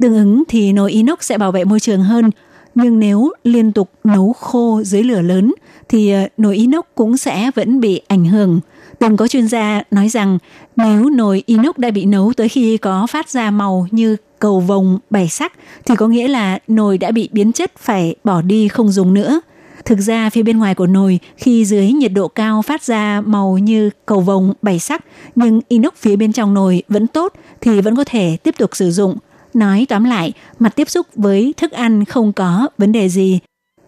[0.00, 2.30] Tương ứng thì nồi inox sẽ bảo vệ môi trường hơn,
[2.74, 5.54] nhưng nếu liên tục nấu khô dưới lửa lớn
[5.88, 8.60] thì ờ, nồi inox cũng sẽ vẫn bị ảnh hưởng.
[8.98, 10.38] Từng có chuyên gia nói rằng
[10.76, 14.98] nếu nồi inox đã bị nấu tới khi có phát ra màu như cầu vồng
[15.10, 15.52] bảy sắc
[15.84, 19.40] thì có nghĩa là nồi đã bị biến chất phải bỏ đi không dùng nữa.
[19.84, 23.58] Thực ra phía bên ngoài của nồi khi dưới nhiệt độ cao phát ra màu
[23.58, 25.04] như cầu vồng bảy sắc
[25.34, 28.90] nhưng inox phía bên trong nồi vẫn tốt thì vẫn có thể tiếp tục sử
[28.90, 29.16] dụng.
[29.54, 33.40] Nói tóm lại, mặt tiếp xúc với thức ăn không có vấn đề gì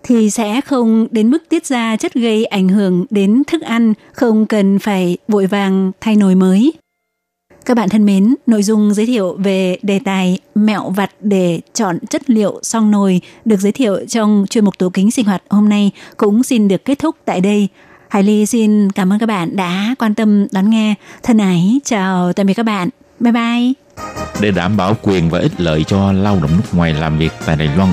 [0.06, 4.46] thì sẽ không đến mức tiết ra chất gây ảnh hưởng đến thức ăn, không
[4.46, 6.72] cần phải vội vàng thay nồi mới.
[7.64, 11.98] Các bạn thân mến, nội dung giới thiệu về đề tài mẹo vặt để chọn
[12.10, 15.68] chất liệu song nồi được giới thiệu trong chuyên mục tủ kính sinh hoạt hôm
[15.68, 17.68] nay cũng xin được kết thúc tại đây.
[18.08, 20.94] Hải Ly xin cảm ơn các bạn đã quan tâm đón nghe.
[21.22, 22.88] Thân ái, chào tạm biệt các bạn.
[23.20, 23.72] Bye bye.
[24.40, 27.56] Để đảm bảo quyền và ích lợi cho lao động nước ngoài làm việc tại
[27.56, 27.92] Đài Loan,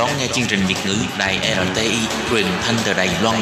[0.00, 1.96] đón nghe chương trình Việt ngữ Đài RTI
[2.30, 3.40] truyền thanh từ Đài Loan.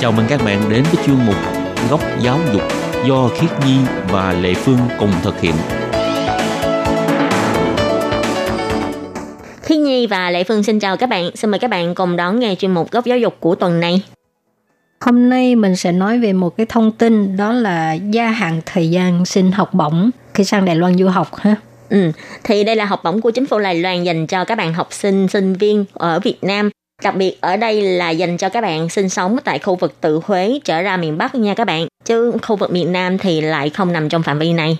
[0.00, 1.36] Chào mừng các bạn đến với chuyên mục
[1.90, 2.62] Góc giáo dục
[3.06, 3.76] do Khiết Nhi
[4.08, 5.54] và Lệ Phương cùng thực hiện.
[9.62, 11.30] Khi Nhi và Lệ Phương xin chào các bạn.
[11.34, 14.02] Xin mời các bạn cùng đón nghe chuyên mục góc giáo dục của tuần này.
[15.04, 18.90] Hôm nay mình sẽ nói về một cái thông tin đó là gia hạn thời
[18.90, 21.56] gian xin học bổng khi sang Đài Loan du học ha.
[21.88, 22.12] Ừ,
[22.44, 24.88] thì đây là học bổng của chính phủ Đài Loan dành cho các bạn học
[24.90, 26.70] sinh, sinh viên ở Việt Nam.
[27.02, 30.20] Đặc biệt ở đây là dành cho các bạn sinh sống tại khu vực từ
[30.24, 31.86] Huế trở ra miền Bắc nha các bạn.
[32.04, 34.78] Chứ khu vực miền Nam thì lại không nằm trong phạm vi này.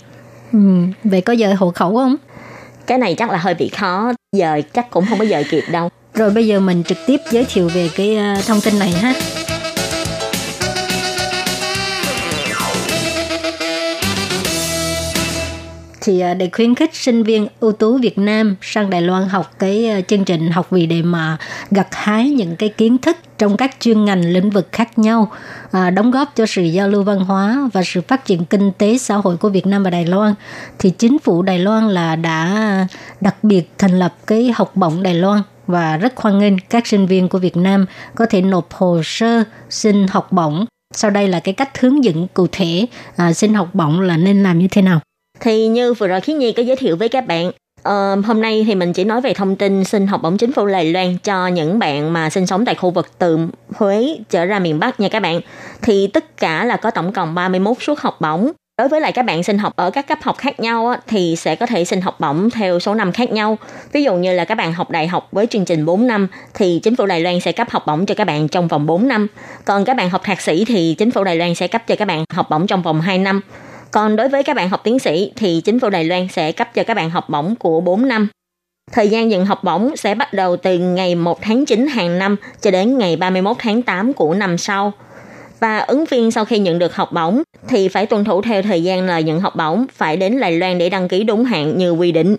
[0.52, 0.58] Ừ,
[1.04, 2.16] vậy có dời hộ khẩu không?
[2.86, 5.88] Cái này chắc là hơi bị khó, giờ chắc cũng không có dời kịp đâu.
[6.14, 9.14] Rồi bây giờ mình trực tiếp giới thiệu về cái ờ, thông tin này ha.
[16.06, 19.50] Thì à, để khuyến khích sinh viên ưu tú Việt Nam sang Đài Loan học
[19.58, 21.36] cái à, chương trình học vì để mà
[21.70, 25.30] gặt hái những cái kiến thức trong các chuyên ngành lĩnh vực khác nhau,
[25.70, 28.98] à, đóng góp cho sự giao lưu văn hóa và sự phát triển kinh tế
[28.98, 30.34] xã hội của Việt Nam và Đài Loan,
[30.78, 32.86] thì chính phủ Đài Loan là đã
[33.20, 37.06] đặc biệt thành lập cái học bổng Đài Loan và rất hoan nghênh các sinh
[37.06, 40.64] viên của Việt Nam có thể nộp hồ sơ xin học bổng.
[40.94, 42.86] Sau đây là cái cách hướng dẫn cụ thể
[43.16, 45.00] à, xin học bổng là nên làm như thế nào.
[45.40, 47.50] Thì như vừa rồi Khiến Nhi có giới thiệu với các bạn,
[47.88, 50.66] Uh, hôm nay thì mình chỉ nói về thông tin xin học bổng chính phủ
[50.66, 53.38] Đài Loan cho những bạn mà sinh sống tại khu vực từ
[53.74, 55.40] Huế trở ra miền Bắc nha các bạn.
[55.82, 58.52] Thì tất cả là có tổng cộng 31 suất học bổng.
[58.78, 61.36] Đối với lại các bạn sinh học ở các cấp học khác nhau á, thì
[61.36, 63.58] sẽ có thể xin học bổng theo số năm khác nhau.
[63.92, 66.80] Ví dụ như là các bạn học đại học với chương trình 4 năm thì
[66.82, 69.26] chính phủ Đài Loan sẽ cấp học bổng cho các bạn trong vòng 4 năm.
[69.64, 72.08] Còn các bạn học thạc sĩ thì chính phủ Đài Loan sẽ cấp cho các
[72.08, 73.40] bạn học bổng trong vòng 2 năm.
[73.94, 76.74] Còn đối với các bạn học tiến sĩ thì chính phủ Đài Loan sẽ cấp
[76.74, 78.28] cho các bạn học bổng của 4 năm.
[78.92, 82.36] Thời gian nhận học bổng sẽ bắt đầu từ ngày 1 tháng 9 hàng năm
[82.60, 84.92] cho đến ngày 31 tháng 8 của năm sau.
[85.60, 88.82] Và ứng viên sau khi nhận được học bổng thì phải tuân thủ theo thời
[88.82, 91.90] gian là nhận học bổng phải đến Đài Loan để đăng ký đúng hạn như
[91.90, 92.36] quy định.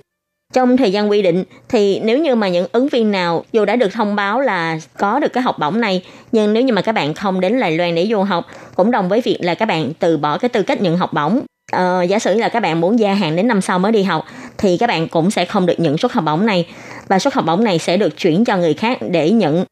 [0.55, 3.75] Trong thời gian quy định thì nếu như mà những ứng viên nào dù đã
[3.75, 6.91] được thông báo là có được cái học bổng này nhưng nếu như mà các
[6.91, 9.93] bạn không đến Đài Loan để du học cũng đồng với việc là các bạn
[9.99, 11.41] từ bỏ cái tư cách nhận học bổng.
[11.71, 14.25] Ờ, giả sử là các bạn muốn gia hạn đến năm sau mới đi học
[14.57, 16.67] thì các bạn cũng sẽ không được nhận suất học bổng này
[17.07, 19.65] và suất học bổng này sẽ được chuyển cho người khác để nhận.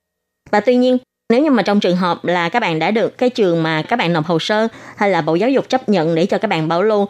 [0.51, 0.97] Và tuy nhiên
[1.29, 3.99] nếu như mà trong trường hợp là các bạn đã được cái trường mà các
[3.99, 6.67] bạn nộp hồ sơ hay là Bộ Giáo dục chấp nhận để cho các bạn
[6.67, 7.07] bảo lưu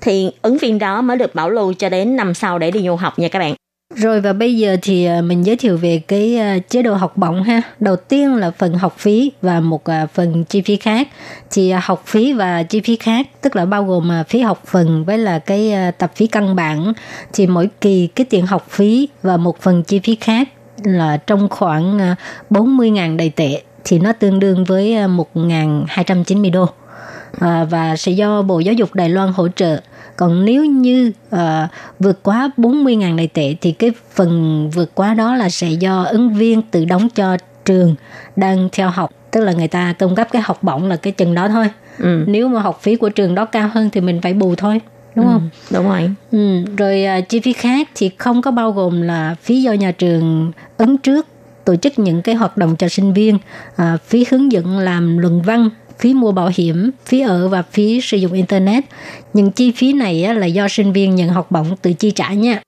[0.00, 2.96] thì ứng viên đó mới được bảo lưu cho đến năm sau để đi du
[2.96, 3.54] học nha các bạn.
[3.94, 7.16] Rồi và bây giờ thì à, mình giới thiệu về cái à, chế độ học
[7.16, 7.62] bổng ha.
[7.80, 11.08] Đầu tiên là phần học phí và một à, phần chi phí khác.
[11.50, 15.18] Thì học phí và chi phí khác, tức là bao gồm phí học phần với
[15.18, 16.92] là cái tập phí căn bản
[17.32, 20.48] thì mỗi kỳ cái tiền học phí và một phần chi phí khác
[20.84, 22.14] là trong khoảng
[22.50, 24.94] 40.000 đầy tệ thì nó tương đương với
[25.34, 26.68] 1.290 đô.
[27.38, 29.80] À, và sẽ do Bộ Giáo dục Đài Loan hỗ trợ.
[30.16, 31.68] Còn nếu như à,
[31.98, 36.34] vượt quá 40.000 đầy tệ thì cái phần vượt quá đó là sẽ do ứng
[36.34, 37.94] viên tự đóng cho trường
[38.36, 39.10] đang theo học.
[39.30, 41.68] Tức là người ta cung cấp cái học bổng là cái chừng đó thôi.
[41.98, 42.24] Ừ.
[42.26, 44.80] Nếu mà học phí của trường đó cao hơn thì mình phải bù thôi.
[45.14, 45.50] Đúng không?
[45.70, 46.10] Đúng rồi.
[46.32, 49.92] Ừ, rồi à, chi phí khác thì không có bao gồm là phí do nhà
[49.92, 51.26] trường ứng trước
[51.64, 53.38] tổ chức những cái hoạt động cho sinh viên,
[53.76, 58.00] à, phí hướng dẫn làm luận văn, phí mua bảo hiểm, phí ở và phí
[58.00, 58.84] sử dụng internet.
[59.32, 62.60] Những chi phí này là do sinh viên nhận học bổng tự chi trả nha.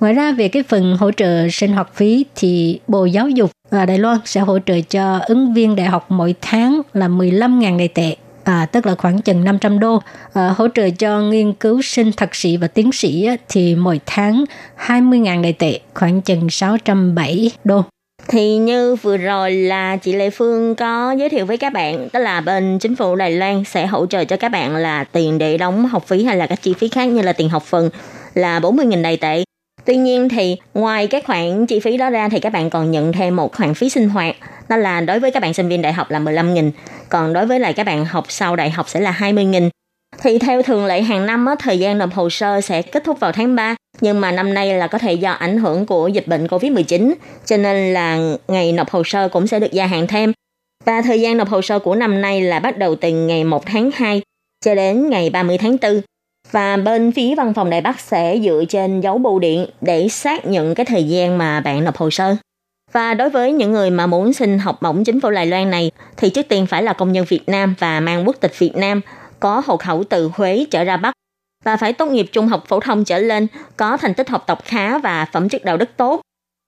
[0.00, 3.86] Ngoài ra về cái phần hỗ trợ sinh hoạt phí thì Bộ Giáo dục ở
[3.86, 7.88] Đài Loan sẽ hỗ trợ cho ứng viên đại học mỗi tháng là 15.000 đại
[7.88, 8.16] tệ.
[8.44, 10.02] À, tức là khoảng chừng 500 đô.
[10.32, 14.44] À, hỗ trợ cho nghiên cứu sinh thạc sĩ và tiến sĩ thì mỗi tháng
[14.86, 17.82] 20.000 đại tệ, khoảng chừng 607 đô.
[18.28, 22.20] Thì như vừa rồi là chị Lê Phương có giới thiệu với các bạn, đó
[22.20, 25.58] là bên chính phủ Đài Loan sẽ hỗ trợ cho các bạn là tiền để
[25.58, 27.90] đóng học phí hay là các chi phí khác như là tiền học phần
[28.34, 29.44] là 40.000 Đài tệ.
[29.84, 33.12] Tuy nhiên thì ngoài cái khoản chi phí đó ra thì các bạn còn nhận
[33.12, 34.36] thêm một khoản phí sinh hoạt
[34.68, 36.70] đó là đối với các bạn sinh viên đại học là 15.000
[37.08, 39.68] còn đối với lại các bạn học sau đại học sẽ là 20.000
[40.18, 43.20] thì theo thường lệ hàng năm á, thời gian nộp hồ sơ sẽ kết thúc
[43.20, 46.26] vào tháng 3 nhưng mà năm nay là có thể do ảnh hưởng của dịch
[46.26, 50.32] bệnh Covid-19 cho nên là ngày nộp hồ sơ cũng sẽ được gia hạn thêm.
[50.84, 53.66] Và thời gian nộp hồ sơ của năm nay là bắt đầu từ ngày 1
[53.66, 54.22] tháng 2
[54.64, 56.00] cho đến ngày 30 tháng 4
[56.50, 60.46] và bên phía văn phòng Đài Bắc sẽ dựa trên dấu bưu điện để xác
[60.46, 62.36] nhận cái thời gian mà bạn nộp hồ sơ.
[62.92, 65.90] Và đối với những người mà muốn xin học bổng chính phủ Đài Loan này
[66.16, 69.00] thì trước tiên phải là công nhân Việt Nam và mang quốc tịch Việt Nam,
[69.40, 71.12] có hộ khẩu từ Huế trở ra Bắc
[71.64, 74.58] và phải tốt nghiệp trung học phổ thông trở lên, có thành tích học tập
[74.64, 76.20] khá và phẩm chất đạo đức tốt.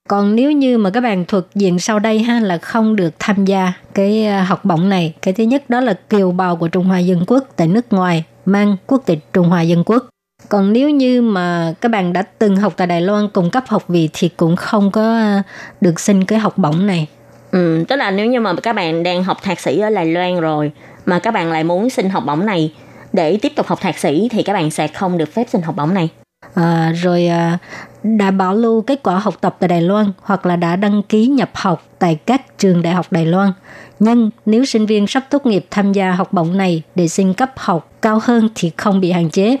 [0.09, 3.45] Còn nếu như mà các bạn thuộc diện sau đây ha là không được tham
[3.45, 5.13] gia cái ờ, học bổng này.
[5.21, 8.23] Cái thứ nhất đó là kiều bào của Trung Hoa Dân Quốc tại nước ngoài
[8.45, 10.05] mang quốc tịch Trung Hoa Dân Quốc.
[10.49, 13.87] Còn nếu như mà các bạn đã từng học tại Đài Loan cùng cấp học
[13.87, 15.41] vị thì cũng không có ờ,
[15.81, 17.07] được xin cái học bổng này.
[17.53, 20.39] Ừ, tức là nếu như mà các bạn đang học thạc sĩ ở Đài Loan
[20.39, 20.71] rồi
[21.05, 22.73] mà các bạn lại muốn xin học bổng này
[23.13, 25.75] để tiếp tục học thạc sĩ thì các bạn sẽ không được phép xin học
[25.75, 26.09] bổng này.
[26.53, 27.57] À, rồi à,
[28.03, 31.27] đã bảo lưu kết quả học tập tại Đài Loan hoặc là đã đăng ký
[31.27, 33.51] nhập học tại các trường đại học Đài Loan.
[33.99, 37.51] Nhưng nếu sinh viên sắp tốt nghiệp tham gia học bổng này để xin cấp
[37.55, 39.57] học cao hơn thì không bị hạn chế.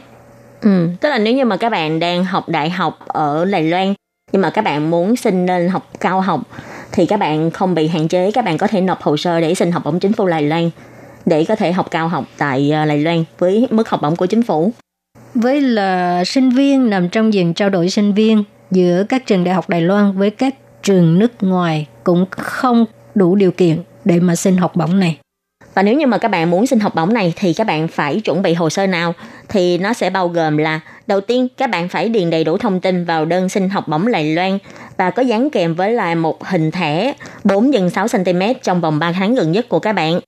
[0.61, 3.93] Ừ, tức là nếu như mà các bạn đang học đại học ở Đài Loan
[4.31, 6.41] nhưng mà các bạn muốn xin lên học cao học
[6.93, 9.55] thì các bạn không bị hạn chế, các bạn có thể nộp hồ sơ để
[9.55, 10.69] xin học bổng chính phủ Đài Loan
[11.25, 14.25] để có thể học cao học tại à, Đài Loan với mức học bổng của
[14.25, 14.71] chính phủ.
[15.35, 19.53] Với là sinh viên nằm trong diện trao đổi sinh viên giữa các trường đại
[19.53, 22.85] học Đài Loan với các trường nước ngoài cũng không
[23.15, 25.17] đủ điều kiện để mà xin học bổng này.
[25.73, 28.19] Và nếu như mà các bạn muốn xin học bổng này thì các bạn phải
[28.19, 29.13] chuẩn bị hồ sơ nào?
[29.49, 32.79] Thì nó sẽ bao gồm là đầu tiên các bạn phải điền đầy đủ thông
[32.79, 34.57] tin vào đơn xin học bổng Đài Loan
[34.97, 37.13] và có dán kèm với lại một hình thẻ
[37.43, 40.19] 4 x 6 cm trong vòng 3 tháng gần nhất của các bạn.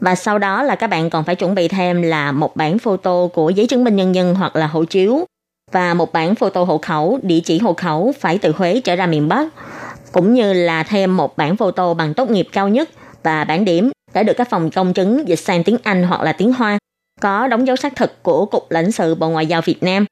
[0.00, 3.26] Và sau đó là các bạn còn phải chuẩn bị thêm là một bản photo
[3.26, 5.24] của giấy chứng minh nhân dân hoặc là hộ chiếu.
[5.72, 9.06] Và một bản photo hộ khẩu, địa chỉ hộ khẩu phải từ Huế trở ra
[9.06, 9.48] miền Bắc,
[10.12, 12.90] cũng như là thêm một bản photo bằng tốt nghiệp cao nhất
[13.22, 16.32] và bản điểm đã được các phòng công chứng dịch sang tiếng Anh hoặc là
[16.32, 16.78] tiếng Hoa,
[17.20, 20.04] có đóng dấu xác thực của Cục lãnh sự Bộ Ngoại giao Việt Nam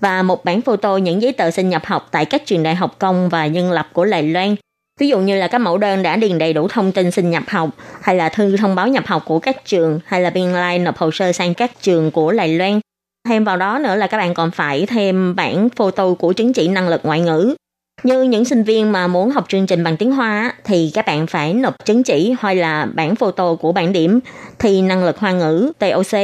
[0.00, 2.96] và một bản photo những giấy tờ xin nhập học tại các trường đại học
[2.98, 4.54] công và nhân lập của Đài Loan.
[5.00, 7.42] Ví dụ như là các mẫu đơn đã điền đầy đủ thông tin xin nhập
[7.48, 7.70] học,
[8.00, 10.96] hay là thư thông báo nhập học của các trường, hay là biên lai nộp
[10.96, 12.80] hồ sơ sang các trường của Đài Loan.
[13.28, 16.68] Thêm vào đó nữa là các bạn còn phải thêm bản photo của chứng chỉ
[16.68, 17.54] năng lực ngoại ngữ.
[18.02, 21.26] Như những sinh viên mà muốn học chương trình bằng tiếng Hoa thì các bạn
[21.26, 24.20] phải nộp chứng chỉ hay là bản photo của bản điểm
[24.58, 26.18] thi năng lực hoa ngữ TOC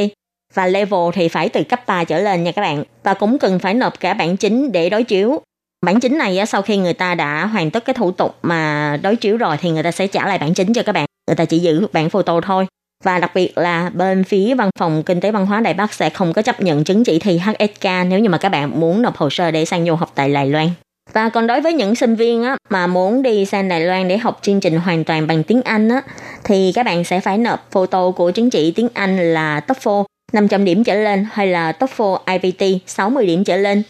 [0.54, 2.84] và level thì phải từ cấp 3 trở lên nha các bạn.
[3.02, 5.40] Và cũng cần phải nộp cả bản chính để đối chiếu.
[5.86, 9.16] Bản chính này sau khi người ta đã hoàn tất cái thủ tục mà đối
[9.16, 11.06] chiếu rồi thì người ta sẽ trả lại bản chính cho các bạn.
[11.26, 12.66] Người ta chỉ giữ bản photo thôi.
[13.04, 16.10] Và đặc biệt là bên phía văn phòng kinh tế văn hóa Đài Bắc sẽ
[16.10, 19.16] không có chấp nhận chứng chỉ thi HSK nếu như mà các bạn muốn nộp
[19.16, 20.68] hồ sơ để sang du học tại Đài Loan.
[21.12, 24.18] Và còn đối với những sinh viên á, mà muốn đi sang Đài Loan để
[24.18, 26.02] học chương trình hoàn toàn bằng tiếng Anh á,
[26.44, 30.64] thì các bạn sẽ phải nộp photo của chứng chỉ tiếng Anh là TOEFL 500
[30.64, 33.82] điểm trở lên hay là TOEFL IBT 60 điểm trở lên.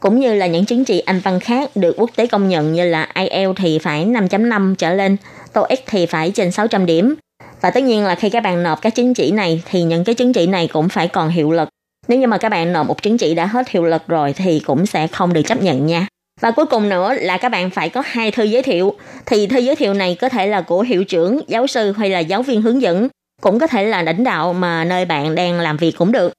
[0.00, 2.84] Cũng như là những chứng chỉ Anh văn khác được quốc tế công nhận như
[2.84, 5.16] là IELTS thì phải 5.5 trở lên,
[5.52, 7.14] TOEIC thì phải trên 600 điểm.
[7.60, 10.14] Và tất nhiên là khi các bạn nộp các chứng chỉ này thì những cái
[10.14, 11.68] chứng chỉ này cũng phải còn hiệu lực.
[12.08, 14.60] Nếu như mà các bạn nộp một chứng chỉ đã hết hiệu lực rồi thì
[14.60, 16.06] cũng sẽ không được chấp nhận nha.
[16.40, 18.94] Và cuối cùng nữa là các bạn phải có hai thư giới thiệu.
[19.26, 22.18] Thì thư giới thiệu này có thể là của hiệu trưởng, giáo sư hay là
[22.18, 23.08] giáo viên hướng dẫn.
[23.42, 26.32] Cũng có thể là lãnh đạo mà nơi bạn đang làm việc cũng được.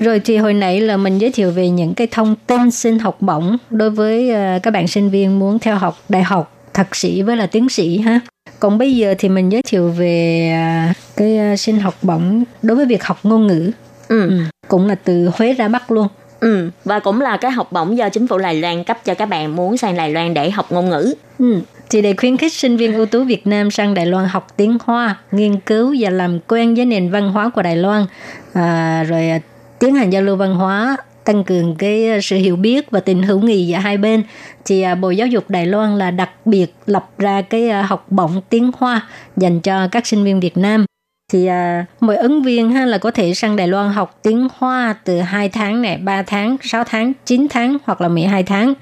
[0.00, 3.16] Rồi thì hồi nãy là mình giới thiệu về những cái thông tin xin học
[3.20, 7.22] bổng đối với ờ, các bạn sinh viên muốn theo học đại học, thạc sĩ
[7.22, 8.20] với là tiến sĩ ha.
[8.60, 12.76] Còn bây giờ thì mình giới thiệu về ờ, cái ờ, xin học bổng đối
[12.76, 13.70] với việc học ngôn ngữ.
[14.08, 14.30] Ừ.
[14.68, 16.08] Cũng là từ Huế ra Bắc luôn.
[16.40, 19.26] Ừ, và cũng là cái học bổng do chính phủ Đài Loan cấp cho các
[19.26, 21.14] bạn muốn sang Đài Loan để học ngôn ngữ.
[21.38, 21.60] Ừ.
[21.90, 24.78] Thì để khuyến khích sinh viên ưu tú Việt Nam sang Đài Loan học tiếng
[24.84, 28.06] Hoa, nghiên cứu và làm quen với nền văn hóa của Đài Loan,
[28.52, 29.38] à, rồi à,
[29.78, 30.96] tiến hành giao lưu văn hóa
[31.28, 34.22] tăng cường cái ờ, sự hiểu biết và tình hữu nghị giữa hai bên
[34.64, 38.06] thì à, Bộ Giáo dục Đài Loan là đặc biệt lập ra cái à, học
[38.10, 40.84] bổng tiếng Hoa dành cho các sinh viên Việt Nam
[41.32, 44.94] thì à, mỗi ứng viên ha là có thể sang Đài Loan học tiếng Hoa
[45.04, 48.74] từ 2 tháng này, 3 tháng, 6 tháng, 9 tháng hoặc là 12 tháng.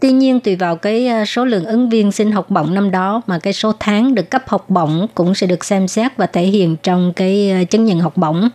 [0.00, 3.22] Tuy nhiên tùy vào cái à, số lượng ứng viên xin học bổng năm đó
[3.26, 6.42] mà cái số tháng được cấp học bổng cũng sẽ được xem xét và thể
[6.42, 8.48] hiện trong cái à, chứng nhận học bổng.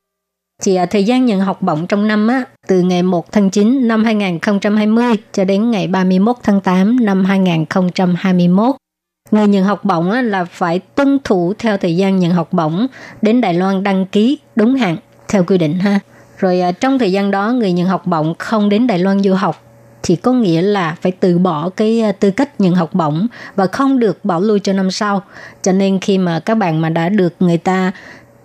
[0.63, 3.87] Thì à, thời gian nhận học bổng trong năm á, từ ngày 1 tháng 9
[3.87, 8.75] năm 2020 cho đến ngày 31 tháng 8 năm 2021.
[9.31, 12.87] Người nhận học bổng là phải tuân thủ theo thời gian nhận học bổng
[13.21, 14.97] đến Đài Loan đăng ký đúng hạn
[15.27, 15.99] theo quy định ha.
[16.37, 19.33] Rồi à, trong thời gian đó người nhận học bổng không đến Đài Loan du
[19.33, 19.63] học
[20.03, 23.67] thì có nghĩa là phải từ bỏ cái à, tư cách nhận học bổng và
[23.67, 25.23] không được bảo lưu cho năm sau.
[25.61, 27.91] Cho nên khi mà các bạn mà đã được người ta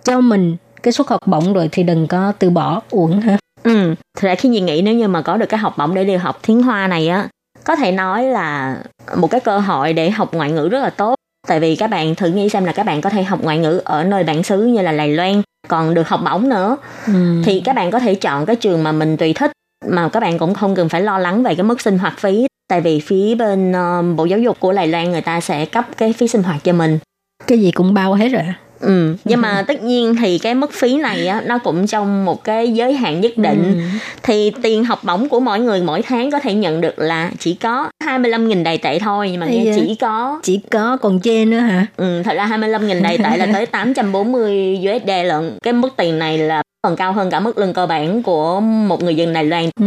[0.03, 3.37] cho mình cái suất học bổng rồi thì đừng có từ bỏ uổng ha.
[3.63, 6.03] Ừ, thật ra khi nhìn nghĩ nếu như mà có được cái học bổng để
[6.03, 7.27] đi học tiếng Hoa này á,
[7.63, 8.77] có thể nói là
[9.15, 11.15] một cái cơ hội để học ngoại ngữ rất là tốt.
[11.47, 13.81] Tại vì các bạn thử nghĩ xem là các bạn có thể học ngoại ngữ
[13.85, 16.77] ở nơi bản xứ như là Đài Loan, còn được học bổng nữa.
[17.07, 17.41] Ừ.
[17.45, 19.51] Thì các bạn có thể chọn cái trường mà mình tùy thích
[19.87, 22.47] mà các bạn cũng không cần phải lo lắng về cái mức sinh hoạt phí
[22.69, 25.85] tại vì phía bên ờ, bộ giáo dục của Đài Loan người ta sẽ cấp
[25.97, 26.99] cái phí sinh hoạt cho mình
[27.47, 28.43] Cái gì cũng bao hết rồi.
[28.83, 32.43] Ừ, nhưng mà tất nhiên thì cái mức phí này á, nó cũng trong một
[32.43, 33.63] cái giới hạn nhất định.
[33.63, 33.99] Ừ.
[34.23, 37.53] Thì tiền học bổng của mỗi người mỗi tháng có thể nhận được là chỉ
[37.53, 39.29] có 25.000 đài tệ thôi.
[39.31, 40.39] Nhưng mà nghe chỉ có...
[40.43, 41.85] Chỉ có còn chê nữa hả?
[41.97, 45.57] Ừ, thật ra 25.000 đài tệ là tới 840 USD lận.
[45.63, 49.03] Cái mức tiền này là còn cao hơn cả mức lương cơ bản của một
[49.03, 49.69] người dân Đài Loan.
[49.79, 49.85] Ừ.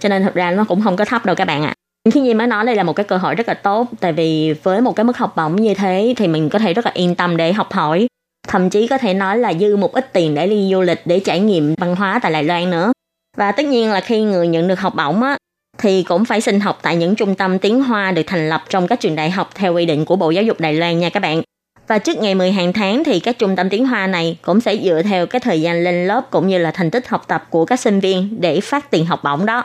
[0.00, 1.74] Cho nên thật ra nó cũng không có thấp đâu các bạn ạ.
[2.10, 4.54] Khi Nhi mới nói đây là một cái cơ hội rất là tốt tại vì
[4.62, 7.14] với một cái mức học bổng như thế thì mình có thể rất là yên
[7.14, 8.08] tâm để học hỏi
[8.48, 11.20] thậm chí có thể nói là dư một ít tiền để đi du lịch để
[11.20, 12.92] trải nghiệm văn hóa tại Đài Loan nữa
[13.36, 15.36] và tất nhiên là khi người nhận được học bổng á,
[15.78, 18.86] thì cũng phải xin học tại những trung tâm tiếng Hoa được thành lập trong
[18.86, 21.20] các trường đại học theo quy định của Bộ Giáo dục Đài Loan nha các
[21.20, 21.42] bạn.
[21.88, 24.76] Và trước ngày 10 hàng tháng thì các trung tâm tiếng Hoa này cũng sẽ
[24.76, 27.64] dựa theo cái thời gian lên lớp cũng như là thành tích học tập của
[27.64, 29.64] các sinh viên để phát tiền học bổng đó.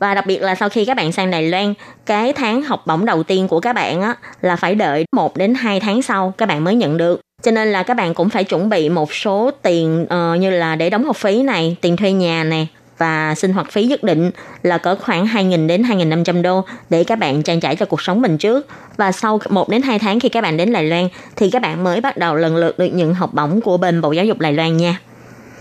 [0.00, 1.74] Và đặc biệt là sau khi các bạn sang Đài Loan,
[2.06, 5.54] cái tháng học bổng đầu tiên của các bạn á là phải đợi 1 đến
[5.54, 7.20] 2 tháng sau các bạn mới nhận được.
[7.42, 10.76] Cho nên là các bạn cũng phải chuẩn bị một số tiền uh, như là
[10.76, 12.68] để đóng học phí này, tiền thuê nhà này
[12.98, 14.30] và sinh hoạt phí nhất định
[14.62, 18.22] là cỡ khoảng 2.000 đến 2.500 đô để các bạn trang trải cho cuộc sống
[18.22, 18.66] mình trước.
[18.96, 21.84] Và sau 1 đến 2 tháng khi các bạn đến Đài Loan thì các bạn
[21.84, 24.52] mới bắt đầu lần lượt được nhận học bổng của bên Bộ Giáo dục Đài
[24.52, 25.00] Loan nha.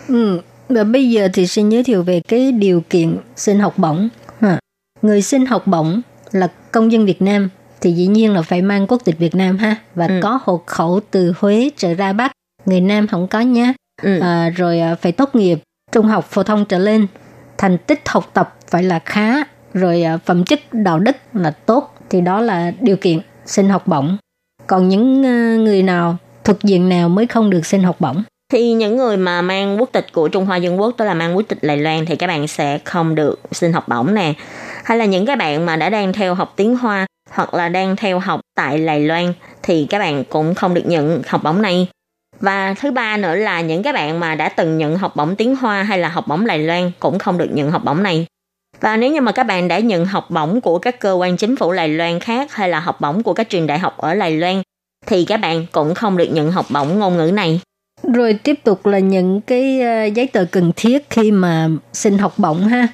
[0.08, 0.40] Ừ.
[0.70, 4.10] Và bây giờ thì xin giới thiệu về cái điều kiện xin học bổng.
[5.04, 6.02] Người xin học bổng
[6.32, 7.50] là công dân Việt Nam
[7.82, 10.20] thì dĩ nhiên là phải mang quốc tịch Việt Nam ha và Ừ.
[10.24, 12.32] có hộ khẩu từ Huế trở ra Bắc.
[12.66, 13.74] Người Nam không có nhé.
[14.02, 14.20] Ừ.
[14.20, 15.60] À, rồi à, phải tốt nghiệp
[15.92, 17.08] trung học phổ thông trở lên.
[17.58, 19.36] Thành tích học tập phải là khá.
[19.74, 21.96] Rồi à, phẩm chất đạo đức là tốt.
[22.10, 24.18] Thì đó là điều kiện xin học bổng.
[24.68, 28.24] Còn những à, người nào thuộc diện nào mới không được xin học bổng?
[28.54, 31.36] thì những người mà mang quốc tịch của Trung Hoa Dân Quốc tức là mang
[31.36, 34.34] quốc tịch Đài Loan thì các bạn sẽ không được xin học bổng nè
[34.84, 37.96] hay là những cái bạn mà đã đang theo học tiếng Hoa hoặc là đang
[37.96, 41.88] theo học tại Đài Loan thì các bạn cũng không được nhận học bổng này.
[42.40, 45.56] Và thứ ba nữa là những cái bạn mà đã từng nhận học bổng tiếng
[45.56, 48.26] Hoa hay là học bổng Đài Loan cũng không được nhận học bổng này.
[48.82, 51.56] Và nếu như mà các bạn đã nhận học bổng của các cơ quan chính
[51.56, 54.38] phủ Đài Loan khác hay là học bổng của các trường đại học ở Đài
[54.38, 54.62] Loan
[55.06, 57.62] thì các bạn cũng không được nhận học bổng ngôn ngữ này.
[58.14, 62.34] Rồi tiếp tục là những cái ờ, giấy tờ cần thiết khi mà xin học
[62.38, 62.88] bổng ha.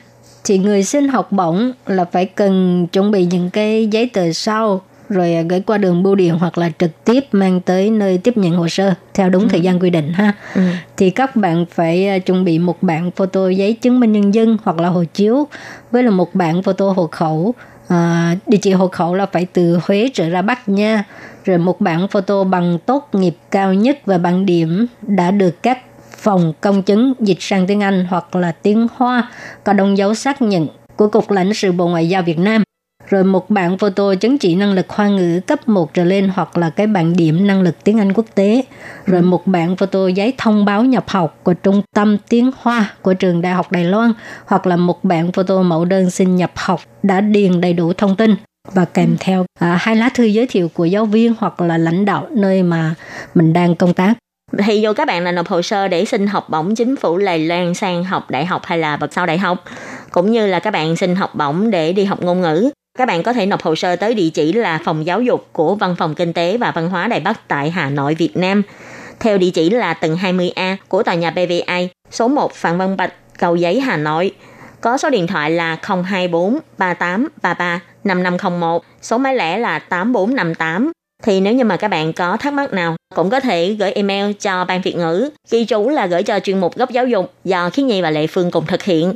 [0.44, 4.82] Thì người xin học bổng là phải cần chuẩn bị những cái giấy tờ sau
[5.10, 8.38] rồi ờ, gửi qua đường bưu điện hoặc là trực tiếp mang tới nơi tiếp
[8.38, 10.34] nhận hồ sơ theo đúng thời gian quy định ha.
[10.56, 10.62] Ừ.
[10.98, 14.58] Thì các bạn phải ờ, chuẩn bị một bản photo giấy chứng minh nhân dân
[14.64, 15.48] hoặc là hộ chiếu
[15.92, 17.54] với là một bản photo hộ khẩu.
[17.88, 21.04] À, địa chỉ hộ khẩu là phải từ Huế trở ra Bắc nha
[21.46, 25.89] rồi một bản photo bằng tốt nghiệp cao nhất và bằng điểm đã được các
[26.20, 29.32] phòng công chứng dịch sang tiếng Anh hoặc là tiếng Hoa
[29.64, 32.64] có đóng dấu xác nhận của Cục lãnh sự Bộ Ngoại giao Việt Nam.
[33.10, 36.58] Rồi một bản photo chứng chỉ năng lực Hoa ngữ cấp 1 trở lên hoặc
[36.58, 38.64] là cái bản điểm năng lực tiếng Anh quốc tế.
[39.06, 43.14] Rồi một bản photo giấy thông báo nhập học của Trung tâm Tiếng Hoa của
[43.14, 44.14] Trường Đại học Đài Loan
[44.46, 48.16] hoặc là một bản photo mẫu đơn xin nhập học đã điền đầy đủ thông
[48.16, 48.36] tin
[48.74, 52.06] và kèm theo à, hai lá thư giới thiệu của giáo viên hoặc là lãnh
[52.06, 52.96] đạo nơi mà
[53.36, 54.14] mình đang công tác
[54.58, 57.40] thì dù các bạn là nộp hồ sơ để xin học bổng chính phủ Đài
[57.40, 59.64] Loan sang học đại học hay là bậc sau đại học
[60.12, 62.70] cũng như là các bạn xin học bổng để đi học ngôn ngữ
[63.00, 65.76] các bạn có thể nộp hồ sơ tới địa chỉ là phòng giáo dục của
[65.76, 68.64] Văn phòng Kinh tế và Văn hóa Đài Bắc tại Hà Nội, Việt Nam.
[69.20, 73.14] Theo địa chỉ là tầng 20A của tòa nhà BVI, số 1 Phạm Văn Bạch,
[73.38, 74.32] Cầu Giấy, Hà Nội.
[74.82, 80.92] Có số điện thoại là 024 38 33 5501, số máy lẻ là 8458.
[81.24, 84.32] Thì nếu như mà các bạn có thắc mắc nào, cũng có thể gửi email
[84.34, 87.70] cho Ban Việt ngữ, ghi chú là gửi cho chuyên mục góc giáo dục do
[87.70, 89.14] Khiết Nhi và Lệ Phương cùng thực hiện.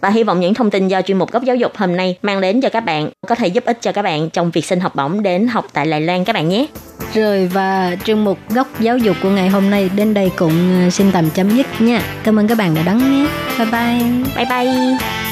[0.00, 2.40] Và hy vọng những thông tin do chuyên mục góc giáo dục hôm nay mang
[2.40, 4.94] đến cho các bạn có thể giúp ích cho các bạn trong việc xin học
[4.94, 6.66] bổng đến học tại Đài Loan các bạn nhé.
[7.14, 10.90] Rồi và chuyên mục góc giáo dục của ngày hôm nay đến đây cũng ờ,
[10.90, 12.02] xin tạm chấm dứt nha.
[12.24, 13.26] Cảm ơn các bạn đã đón nghe.
[13.58, 14.08] Bye bye.
[14.36, 15.31] Bye bye.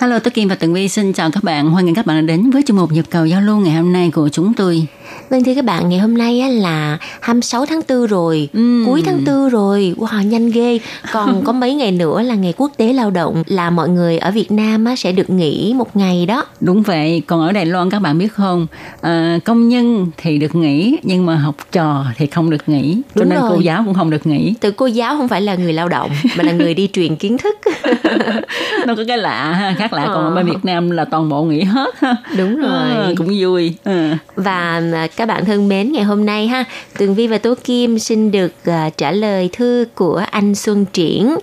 [0.00, 1.70] Hello, tôi Kim và Tường Vi xin chào các bạn.
[1.70, 3.92] Hoan nghênh các bạn đã đến với chương mục nhịp cầu giao lưu ngày hôm
[3.92, 4.86] nay của chúng tôi.
[5.30, 8.84] Vâng thưa các bạn, ngày hôm nay á là 26 tháng 4 rồi, Ừm.
[8.86, 10.78] cuối tháng 4 rồi, wow nhanh ghê.
[11.12, 14.30] Còn có mấy ngày nữa là ngày quốc tế lao động, là mọi người ở
[14.30, 16.44] Việt Nam á sẽ được nghỉ một ngày đó.
[16.60, 18.66] Đúng vậy, còn ở Đài Loan các bạn biết không,
[19.00, 23.20] à, công nhân thì được nghỉ nhưng mà học trò thì không được nghỉ, cho
[23.20, 23.50] Đúng nên rồi.
[23.54, 24.54] cô giáo cũng không được nghỉ.
[24.60, 27.38] Từ cô giáo không phải là người lao động, mà là người đi truyền kiến
[27.38, 27.56] thức.
[28.86, 30.04] Nó có cái lạ ha, khác lạ.
[30.06, 30.30] Còn Ờ.
[30.30, 32.16] ở bên Việt Nam là toàn bộ nghỉ hết ha.
[32.38, 32.70] Đúng rồi.
[32.90, 33.74] À, cũng vui.
[33.84, 34.10] Ừ.
[34.36, 36.64] Và à, các bạn thân mến, ngày hôm nay ha,
[36.98, 41.36] Tường Vi và Tố Kim xin được à, trả lời thư của anh Xuân Triển.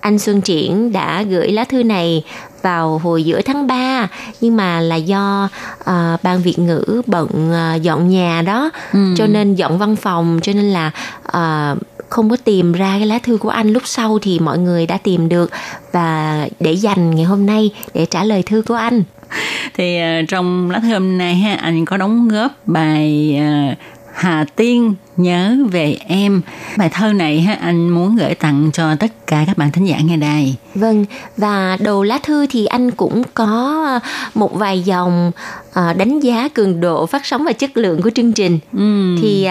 [0.00, 2.22] Anh Xuân Triển đã gửi lá thư này
[2.62, 4.08] vào hồi giữa tháng 3
[4.40, 5.48] nhưng mà là do
[5.84, 8.98] à, ban Việt ngữ bận à, dọn nhà đó Ừ.
[9.16, 10.90] cho nên dọn văn phòng cho nên là
[11.32, 11.74] à,
[12.08, 14.98] không có tìm ra cái lá thư của anh lúc sau thì mọi người đã
[14.98, 15.50] tìm được
[15.92, 19.02] và để dành ngày hôm nay để trả lời thư của anh.
[19.74, 23.74] Thì ờ, trong lá thư hôm nay ha, anh có đóng góp bài ờ,
[24.14, 26.42] Hà Tiên nhớ về em.
[26.76, 29.98] Bài thơ này ha, anh muốn gửi tặng cho tất cả các bạn thính giả
[30.04, 30.56] nghe đài.
[30.74, 31.04] Vâng,
[31.36, 34.00] và đầu lá thư thì anh cũng có à,
[34.34, 35.32] một vài dòng
[35.74, 38.58] đánh giá cường độ phát sóng và chất lượng của chương trình.
[38.72, 39.16] Ừ.
[39.22, 39.46] Thì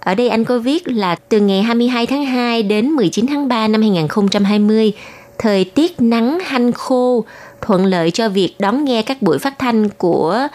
[0.00, 3.68] ở đây anh có viết là từ ngày 22 tháng 2 đến 19 tháng 3
[3.68, 4.92] năm 2020,
[5.38, 7.24] thời tiết nắng hanh khô,
[7.60, 10.48] thuận lợi cho việc đón nghe các buổi phát thanh của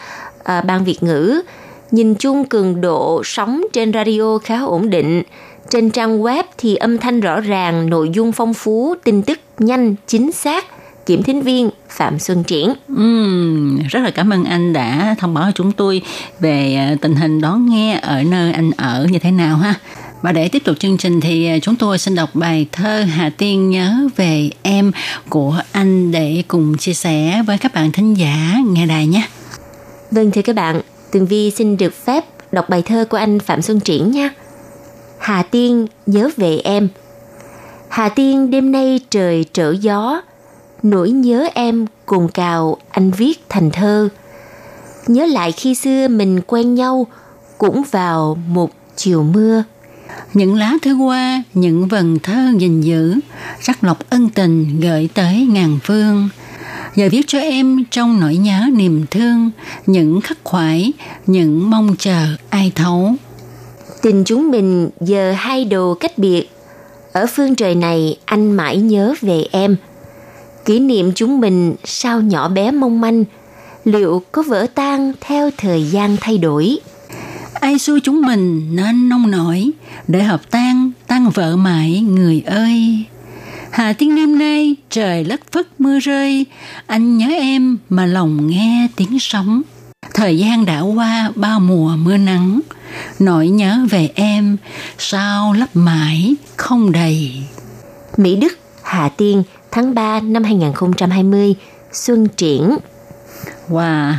[0.44, 1.42] à, Ban Việt ngữ.
[1.90, 5.22] Nhìn chung cường độ sóng trên radio khá ổn định.
[5.70, 9.94] Trên trang web thì âm thanh rõ ràng, nội dung phong phú, tin tức nhanh,
[10.06, 10.64] chính xác.
[11.06, 12.74] Kiểm thính viên Phạm Xuân Triển.
[12.88, 16.02] Ừm, rất là cảm ơn anh đã thông báo cho chúng tôi
[16.40, 19.74] về à, tình hình đón nghe ở nơi anh ở như thế nào ha.
[20.22, 23.30] Và để tiếp tục chương trình thì à, chúng tôi xin đọc bài thơ Hà
[23.30, 24.92] Tiên nhớ về em
[25.28, 29.28] của anh để cùng chia sẻ với các bạn thính giả nghe đài nhé.
[30.10, 33.62] Vâng thưa các bạn, Tường Vi xin được phép đọc bài thơ của anh Phạm
[33.62, 34.30] Xuân Triển nha.
[35.18, 36.88] Hà Tiên nhớ về em.
[37.88, 40.22] Hà Tiên đêm nay trời trở gió,
[40.82, 44.08] nỗi nhớ em cùng cào anh viết thành thơ.
[45.06, 47.06] Nhớ lại khi xưa mình quen nhau,
[47.58, 49.64] cũng vào một chiều mưa.
[50.34, 53.14] Những lá thư qua, những vần thơ gìn giữ,
[53.60, 56.28] rắc lọc ân tình gửi tới ngàn phương.
[56.96, 59.50] Giờ viết cho em trong nỗi nhớ niềm thương,
[59.86, 60.92] những khắc khoải,
[61.26, 63.14] những mong chờ ai thấu.
[64.02, 66.50] Tình chúng mình giờ hai đồ cách biệt.
[67.12, 69.76] Ở phương trời này anh mãi nhớ về em.
[70.64, 73.24] Kỷ niệm chúng mình sao nhỏ bé mong manh,
[73.84, 76.78] liệu có vỡ tan theo thời gian thay đổi?
[77.62, 79.70] Ai xui chúng mình nên nông nổi,
[80.08, 83.04] để hợp tan, tan vỡ mãi người ơi.
[83.70, 86.46] Hà tiên đêm nay trời lất phất mưa rơi,
[86.86, 89.62] anh nhớ em mà lòng nghe tiếng sóng.
[90.14, 92.60] Thời gian đã qua bao mùa mưa nắng,
[93.18, 94.56] nỗi nhớ về em
[94.98, 97.32] sao lấp mãi không đầy.
[98.16, 101.54] Mỹ Đức, Hà Tiên tháng 3 năm 2020,
[101.92, 102.76] Xuân Triển.
[103.68, 104.14] Wow,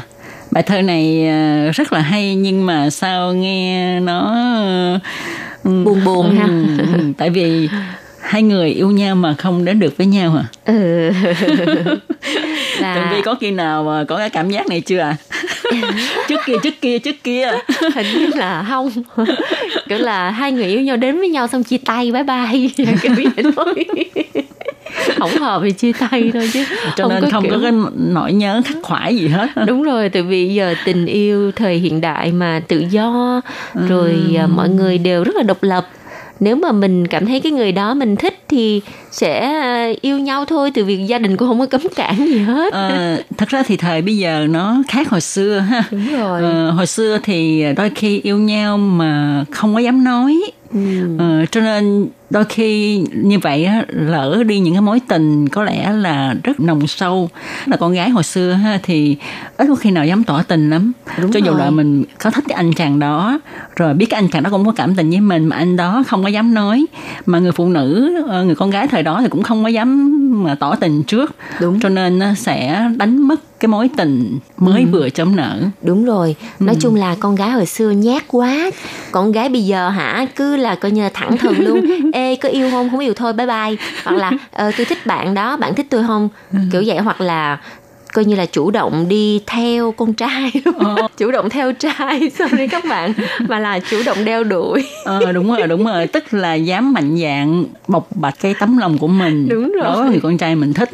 [0.53, 4.35] bài thơ này ờ, rất là hay nhưng mà sao nghe nó
[5.63, 6.47] Buồn buồn ha.
[7.17, 7.69] tại vì
[8.21, 10.45] hai người yêu nhau mà không đến được với nhau à.
[10.65, 11.11] Ừ.
[12.79, 15.15] Tường Vi có khi nào mà có cái cảm giác này chưa à?
[16.27, 17.51] trước kia trước kia trước kia.
[17.95, 18.89] hình như là không
[19.89, 22.69] kiểu là hai người yêu nhau đến với nhau xong chia tay bye bye
[23.01, 23.85] kiểu vậy thôi
[25.19, 26.63] không hợp thì chia tay thôi chứ
[26.95, 29.47] Cho nên không kiểu- có cái nỗi nhớ khắc khoải gì hết.
[29.67, 33.41] đúng rồi tại vì giờ tình yêu thời hiện đại mà tự do
[33.87, 34.37] rồi Ừ.
[34.37, 35.87] à, mọi người đều rất là độc lập
[36.39, 38.81] nếu mà mình cảm thấy cái người đó mình thích thì
[39.11, 42.37] sẽ à, yêu nhau thôi từ việc gia đình cũng không có cấm cản gì
[42.39, 45.83] hết Ờ, thật ra thì thời bây giờ nó khác hồi xưa ha.
[45.91, 50.37] đúng rồi Ờ, hồi xưa thì đôi khi yêu nhau mà không có dám nói
[50.73, 50.79] Ừ.
[51.19, 55.63] Ờ, cho nên đôi khi như vậy á, lỡ đi những cái mối tình có
[55.63, 57.29] lẽ là rất nồng sâu.
[57.65, 59.17] Là con gái hồi xưa ha thì
[59.57, 60.91] ít có khi nào dám tỏ tình lắm.
[61.21, 61.59] Đúng cho dù rồi.
[61.59, 63.39] là mình có thích cái anh chàng đó
[63.75, 66.03] rồi biết cái anh chàng đó cũng có cảm tình với mình mà anh đó
[66.07, 66.85] không có dám nói.
[67.25, 70.19] Mà người phụ nữ ờ, người con gái thời đó thì cũng không có dám
[70.43, 71.35] mà tỏ tình trước.
[71.59, 71.79] Đúng.
[71.79, 75.61] cho nên nó sẽ đánh mất cái mối tình mới vừa chấm nở.
[75.81, 78.71] Đúng rồi, nói chung là con gái hồi xưa nhát quá.
[79.11, 81.85] Con gái bây giờ hả, cứ là coi như là thẳng thừng luôn.
[82.13, 82.89] Ê, có yêu không?
[82.89, 86.03] Không yêu thôi, bye bye Hoặc là, ờ, tôi thích bạn đó, bạn thích tôi
[86.07, 86.29] không?
[86.71, 87.57] Kiểu vậy, hoặc là
[88.13, 90.51] coi như là chủ động đi theo con trai
[91.17, 95.47] chủ động theo trai sorry các bạn mà là chủ động đeo đuổi Ờ đúng
[95.55, 99.49] rồi đúng rồi tức là dám mạnh dạn bộc bạch cái tấm lòng của mình
[99.49, 99.83] Đúng rồi.
[99.83, 100.89] đối với người con trai mình thích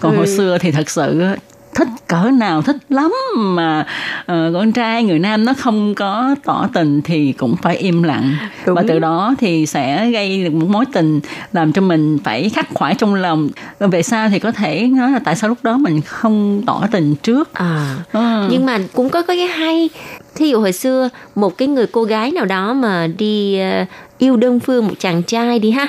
[0.00, 0.36] còn hồi Ừ.
[0.36, 1.36] xưa thì thật sự á,
[1.74, 3.86] thích cỡ nào thích lắm mà
[4.26, 8.34] ờ, con trai người nam nó không có tỏ tình thì cũng phải im lặng
[8.66, 8.76] Đúng.
[8.76, 11.20] và từ đó thì sẽ gây được một mối tình
[11.52, 13.48] làm cho mình phải khắc khoải trong lòng
[13.78, 17.14] về sau thì có thể nói là tại sao lúc đó mình không tỏ tình
[17.22, 18.48] trước à Ờ.
[18.50, 19.90] nhưng mà cũng có cái hay
[20.34, 23.84] thí dụ hồi xưa một cái người cô gái nào đó mà đi ờ,
[24.18, 25.86] yêu đơn phương một chàng trai đi ha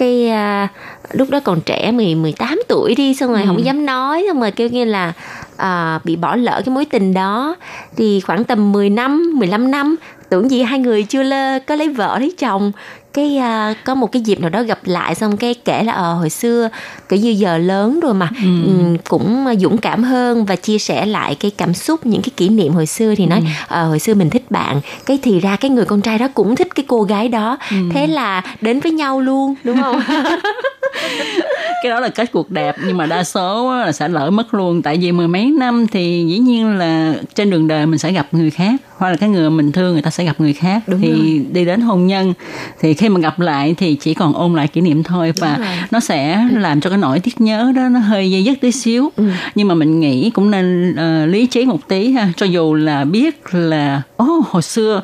[0.00, 0.68] cái à,
[1.12, 3.46] lúc đó còn trẻ 10 18 tuổi đi xong rồi Ừ.
[3.46, 5.12] không dám nói xong rồi kêu như là
[5.56, 7.56] à, bị bỏ lỡ cái mối tình đó
[7.96, 9.96] thì khoảng tầm 10 năm 15 năm
[10.28, 12.72] tưởng gì hai người chưa lơ, có lấy vợ lấy chồng
[13.14, 16.14] cái à, có một cái dịp nào đó gặp lại xong cái kể là ờ
[16.14, 16.68] hồi xưa
[17.08, 21.34] kiểu như giờ lớn rồi mà ừm, cũng dũng cảm hơn và chia sẻ lại
[21.34, 24.30] cái cảm xúc những cái kỷ niệm hồi xưa thì nói ờ hồi xưa mình
[24.30, 24.80] thích bạn.
[25.06, 27.58] Cái thì ra cái người con trai đó cũng thích cái cô gái đó.
[27.92, 30.00] Thế là đến với nhau luôn đúng không?
[31.82, 34.82] Cái đó là kết cuộc đẹp nhưng mà đa số là sẽ lỡ mất luôn.
[34.82, 38.26] Tại vì mười mấy năm thì dĩ nhiên là trên đường đời mình sẽ gặp
[38.32, 40.82] người khác hoặc là cái người mình thương người ta sẽ gặp người khác.
[40.86, 41.46] Đúng thì rồi.
[41.52, 42.34] đi đến hôn nhân
[42.80, 45.66] thì khi mà gặp lại thì chỉ còn ôn lại kỷ niệm thôi và rồi.
[45.90, 49.10] nó sẽ làm cho cái nỗi tiếc nhớ đó nó hơi dây dứt tí xíu.
[49.54, 52.32] Nhưng mà mình nghĩ cũng nên ờ, lý trí một tí ha.
[52.36, 55.02] Cho dù là biết là ô hồi xưa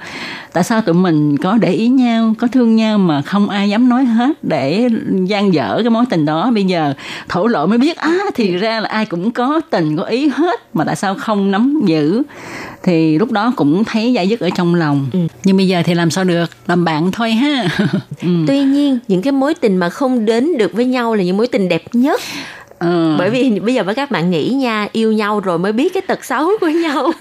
[0.53, 3.89] tại sao tụi mình có để ý nhau có thương nhau mà không ai dám
[3.89, 4.89] nói hết để
[5.25, 6.51] gian dở cái mối tình đó?
[6.55, 6.95] Bây giờ
[7.29, 10.75] thổ lộ mới biết á thì ra là ai cũng có tình có ý hết
[10.75, 12.23] mà tại sao không nắm giữ?
[12.83, 15.11] Thì lúc đó cũng thấy dai dứt ở trong lòng.
[15.45, 16.51] Nhưng bây giờ thì làm sao được?
[16.67, 17.65] Làm bạn thôi ha.
[18.23, 18.29] Ừ.
[18.47, 21.47] tuy nhiên những cái mối tình mà không đến được với nhau là những mối
[21.47, 22.21] tình đẹp nhất
[22.79, 23.17] Ờ.
[23.19, 26.03] bởi vì bây giờ với các bạn nghĩ nha yêu nhau rồi mới biết cái
[26.07, 27.13] tật xấu của nhau.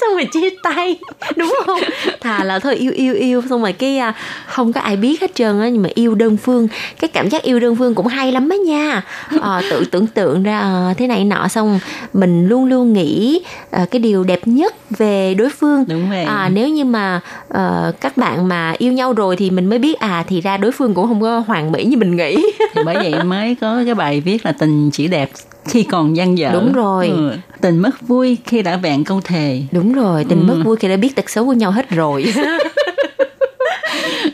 [0.00, 0.98] Xong rồi chia tay
[1.36, 1.80] đúng không?
[2.20, 3.42] Thà là thôi yêu yêu yêu.
[3.50, 4.14] Xong rồi cái à,
[4.46, 6.68] không có ai biết hết trơn á nhưng mà yêu đơn phương.
[7.00, 9.02] Cái cảm giác yêu đơn phương cũng hay lắm á nha.
[9.40, 11.78] Ờ, tự tưởng tượng ra ờ, thế này nọ xong
[12.12, 15.84] mình luôn luôn nghĩ ờ, cái điều đẹp nhất về đối phương.
[15.88, 16.24] Đúng vậy.
[16.24, 19.98] à, nếu như mà ờ, các bạn mà yêu nhau rồi thì mình mới biết
[19.98, 22.36] à thì ra đối phương cũng không có hoàn mỹ như mình nghĩ.
[22.74, 25.30] Thì bởi vậy mới có cái bài viết là tình chỉ đẹp
[25.64, 26.50] khi còn gian dở.
[26.52, 27.08] Đúng rồi.
[27.08, 27.36] ừ.
[27.60, 29.62] tình mất vui khi đã vẹn câu thề.
[29.72, 32.24] Đúng rồi tình mất vui khi đã biết tật xấu của nhau hết rồi.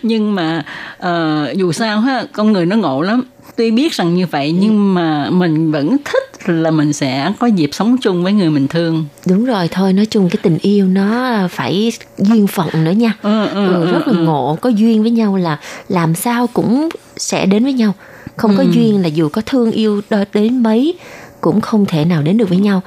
[0.02, 0.64] Nhưng mà
[0.98, 3.22] ờ, dù sao ha con người nó ngộ lắm.
[3.56, 7.70] Tuy biết rằng như vậy nhưng mà mình vẫn thích là mình sẽ có dịp
[7.72, 9.04] sống chung với người mình thương.
[9.26, 13.12] Đúng rồi thôi nói chung cái tình yêu nó phải duyên phận nữa nha.
[13.22, 14.24] Ừ, ừ, ừ, rất là ừ.
[14.24, 17.94] ngộ có duyên với nhau là làm sao cũng sẽ đến với nhau
[18.36, 20.00] không có duyên là dù có thương yêu
[20.32, 20.94] đến mấy
[21.42, 22.80] cũng không thể nào đến được với nhau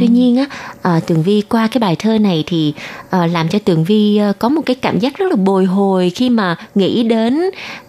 [0.00, 0.44] tuy nhiên á
[0.82, 2.72] à, tường vi qua cái bài thơ này thì
[3.10, 6.10] à, làm cho tường vi à, có một cái cảm giác rất là bồi hồi
[6.14, 7.40] khi mà nghĩ đến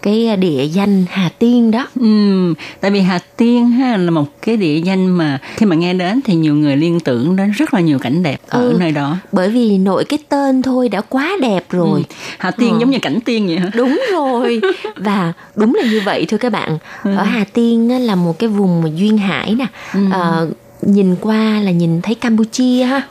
[0.01, 4.57] cái địa danh hà tiên đó Ừm, tại vì Hà Tiên ha là một cái
[4.57, 7.79] địa danh mà khi mà nghe đến thì nhiều người liên tưởng đến rất là
[7.79, 8.75] nhiều cảnh đẹp ở Ừ.
[8.79, 9.17] nơi đó.
[9.31, 12.03] bởi vì nội cái tên thôi đã quá đẹp rồi
[12.37, 12.77] Hà Tiên Ờ.
[12.79, 13.71] giống như cảnh tiên vậy hả?
[13.75, 14.61] Đúng rồi
[14.95, 16.77] và đúng là như vậy thưa các bạn.
[17.03, 19.65] Ở Hà Tiên á, là một cái vùng mà duyên hải nè.
[20.11, 20.47] Ờ,
[20.81, 23.01] nhìn qua là nhìn thấy Campuchia ha.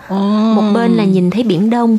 [0.54, 1.98] Một bên là nhìn thấy biển Đông.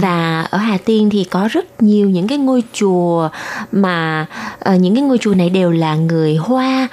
[0.00, 3.28] Và ở Hà Tiên thì có rất nhiều những cái ngôi chùa
[3.72, 4.26] mà
[4.58, 6.88] ờ, những cái ngôi chùa này đều là người Hoa.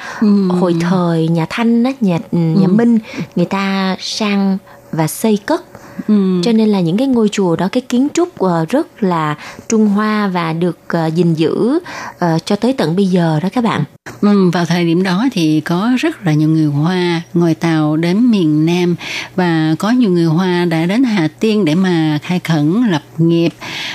[0.49, 2.99] Hồi thời nhà Thanh á, nhà nhà Minh
[3.35, 4.57] người ta sang
[4.91, 5.63] và xây cất
[6.43, 9.35] cho nên là những cái ngôi chùa đó cái kiến trúc ờ, rất là
[9.69, 11.79] Trung Hoa và được ờ, gìn giữ
[12.19, 13.83] ờ, cho tới tận bây giờ đó các bạn.
[14.21, 18.31] Ừ, vào thời điểm đó thì có rất là nhiều người Hoa ngồi tàu đến
[18.31, 18.95] miền Nam
[19.35, 23.53] và có nhiều người Hoa đã đến Hà Tiên để mà khai khẩn lập nghiệp.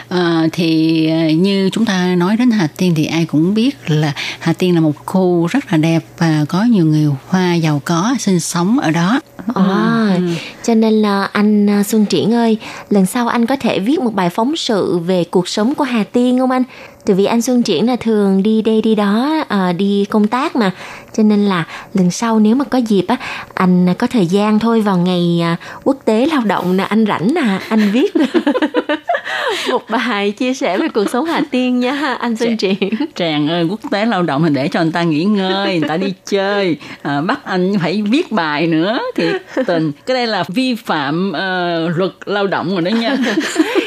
[0.09, 4.53] Ờ, thì như chúng ta nói đến Hà Tiên thì ai cũng biết là Hà
[4.53, 8.41] Tiên là một khu rất là đẹp và có nhiều người Hoa giàu có sinh
[8.41, 9.21] sống ở đó.
[9.55, 10.19] À,
[10.63, 12.59] cho nên là anh à, Xuân Triển ơi,
[12.91, 16.05] lần sau anh có thể viết một bài phóng sự về cuộc sống của Hà
[16.05, 16.63] Tiên không anh?
[17.07, 20.57] Tại vì anh Xuân Triển là thường đi đây đi đó, à, đi công tác
[20.57, 20.71] mà,
[21.17, 23.17] cho nên là lần sau nếu mà có dịp á,
[23.55, 27.35] anh có thời gian thôi vào ngày à, quốc tế lao động nè, anh rảnh
[27.35, 28.13] nè, anh viết
[29.71, 32.91] một bài chia sẻ về cuộc sống Hà Tiên nha, anh Xuân Triển.
[33.15, 35.97] Tràng ơi, quốc tế lao động thì để cho người ta nghỉ ngơi, người ta
[35.97, 39.25] đi chơi, à, bắt anh phải viết bài nữa thì
[39.67, 39.93] tình.
[40.07, 43.17] Cái đây là vi phạm ờ, luật lao động rồi đó nha.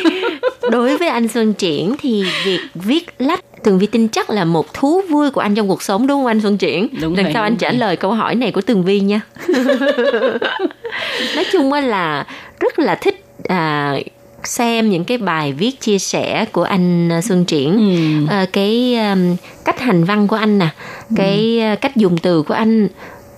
[0.71, 4.73] Đối với anh Xuân Triển thì việc viết lách Tường Vi tin chắc là một
[4.73, 6.87] thú vui của anh trong cuộc sống đúng không anh Xuân Triển?
[7.01, 7.77] Đúng Lần sau anh đúng trả vậy.
[7.77, 9.21] lời câu hỏi này của Tường Vi nha.
[11.35, 12.25] Nói chung là
[12.59, 13.95] rất là thích à,
[14.43, 18.33] xem những cái bài viết chia sẻ của anh à, Xuân Triển Ừ.
[18.35, 20.67] Ờ, cái um, cách hành văn của anh nè
[21.15, 22.87] cái uh, cách dùng từ của anh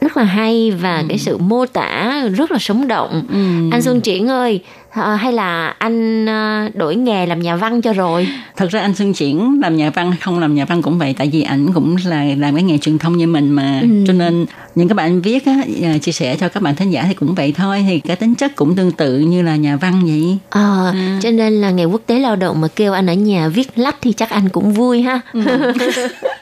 [0.02, 3.24] rất là hay và cái sự mô tả rất là sống động.
[3.30, 3.70] Ừ.
[3.72, 4.60] anh Xuân Triển ơi
[4.92, 8.28] ờ, hay là anh ờ, đổi nghề làm nhà văn cho rồi?
[8.56, 11.30] Thật ra anh Xuân Triển làm nhà văn không làm nhà văn cũng vậy tại
[11.34, 13.80] vì ảnh cũng là làm cái nghề truyền thông như mình mà.
[13.82, 13.88] Ừ.
[14.08, 14.46] cho nên
[14.76, 17.36] những cái bạn viết á, à, chia sẻ cho các bạn thính giả thì cũng
[17.36, 20.38] vậy thôi thì cái tính chất cũng tương tự như là nhà văn vậy.
[20.50, 23.68] Ờ, cho nên là ngày quốc tế lao động mà kêu anh ở nhà viết
[23.76, 25.20] lách thì chắc anh cũng vui ha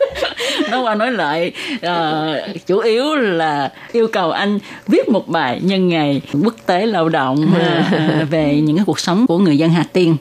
[0.71, 1.51] nói qua nói lại
[1.81, 7.09] ờ, chủ yếu là yêu cầu anh viết một bài nhân ngày quốc tế lao
[7.09, 7.53] động
[7.91, 10.17] ờ, về những cái cuộc sống của người dân Hà Tiên.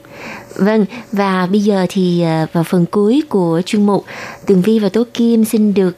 [0.57, 4.05] Vâng, và bây giờ thì à, vào phần cuối của chuyên mục,
[4.47, 5.97] Tường Vi và Tố Kim xin được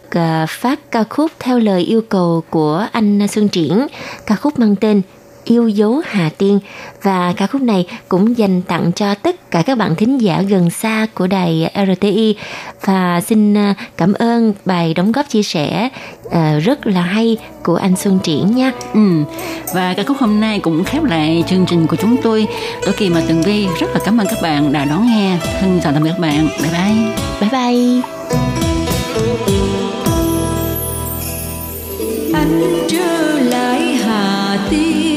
[0.49, 3.87] phát ca khúc theo lời yêu cầu của anh Xuân Triển,
[4.27, 5.03] ca khúc mang tên
[5.49, 6.61] Yêu dấu Hà Tiên
[7.03, 10.71] và ca khúc này cũng dành tặng cho tất cả các bạn thính giả gần
[10.71, 12.37] xa của đài RTI
[12.85, 15.89] và xin à, cảm ơn bài đóng góp chia sẻ
[16.31, 18.73] à, rất là hay của anh Xuân Triển nha.
[18.95, 19.01] Ừ.
[19.75, 22.47] Và ca khúc hôm nay cũng khép lại chương trình của chúng tôi.
[22.85, 25.39] Tôi Kỳ và Tường Vi rất là cảm ơn các bạn đã đón nghe.
[25.61, 26.49] Thân chào tạm biệt các bạn.
[26.61, 27.15] Bye bye.
[27.41, 28.03] Bye bye.
[32.33, 35.08] anh trở lại hà tiên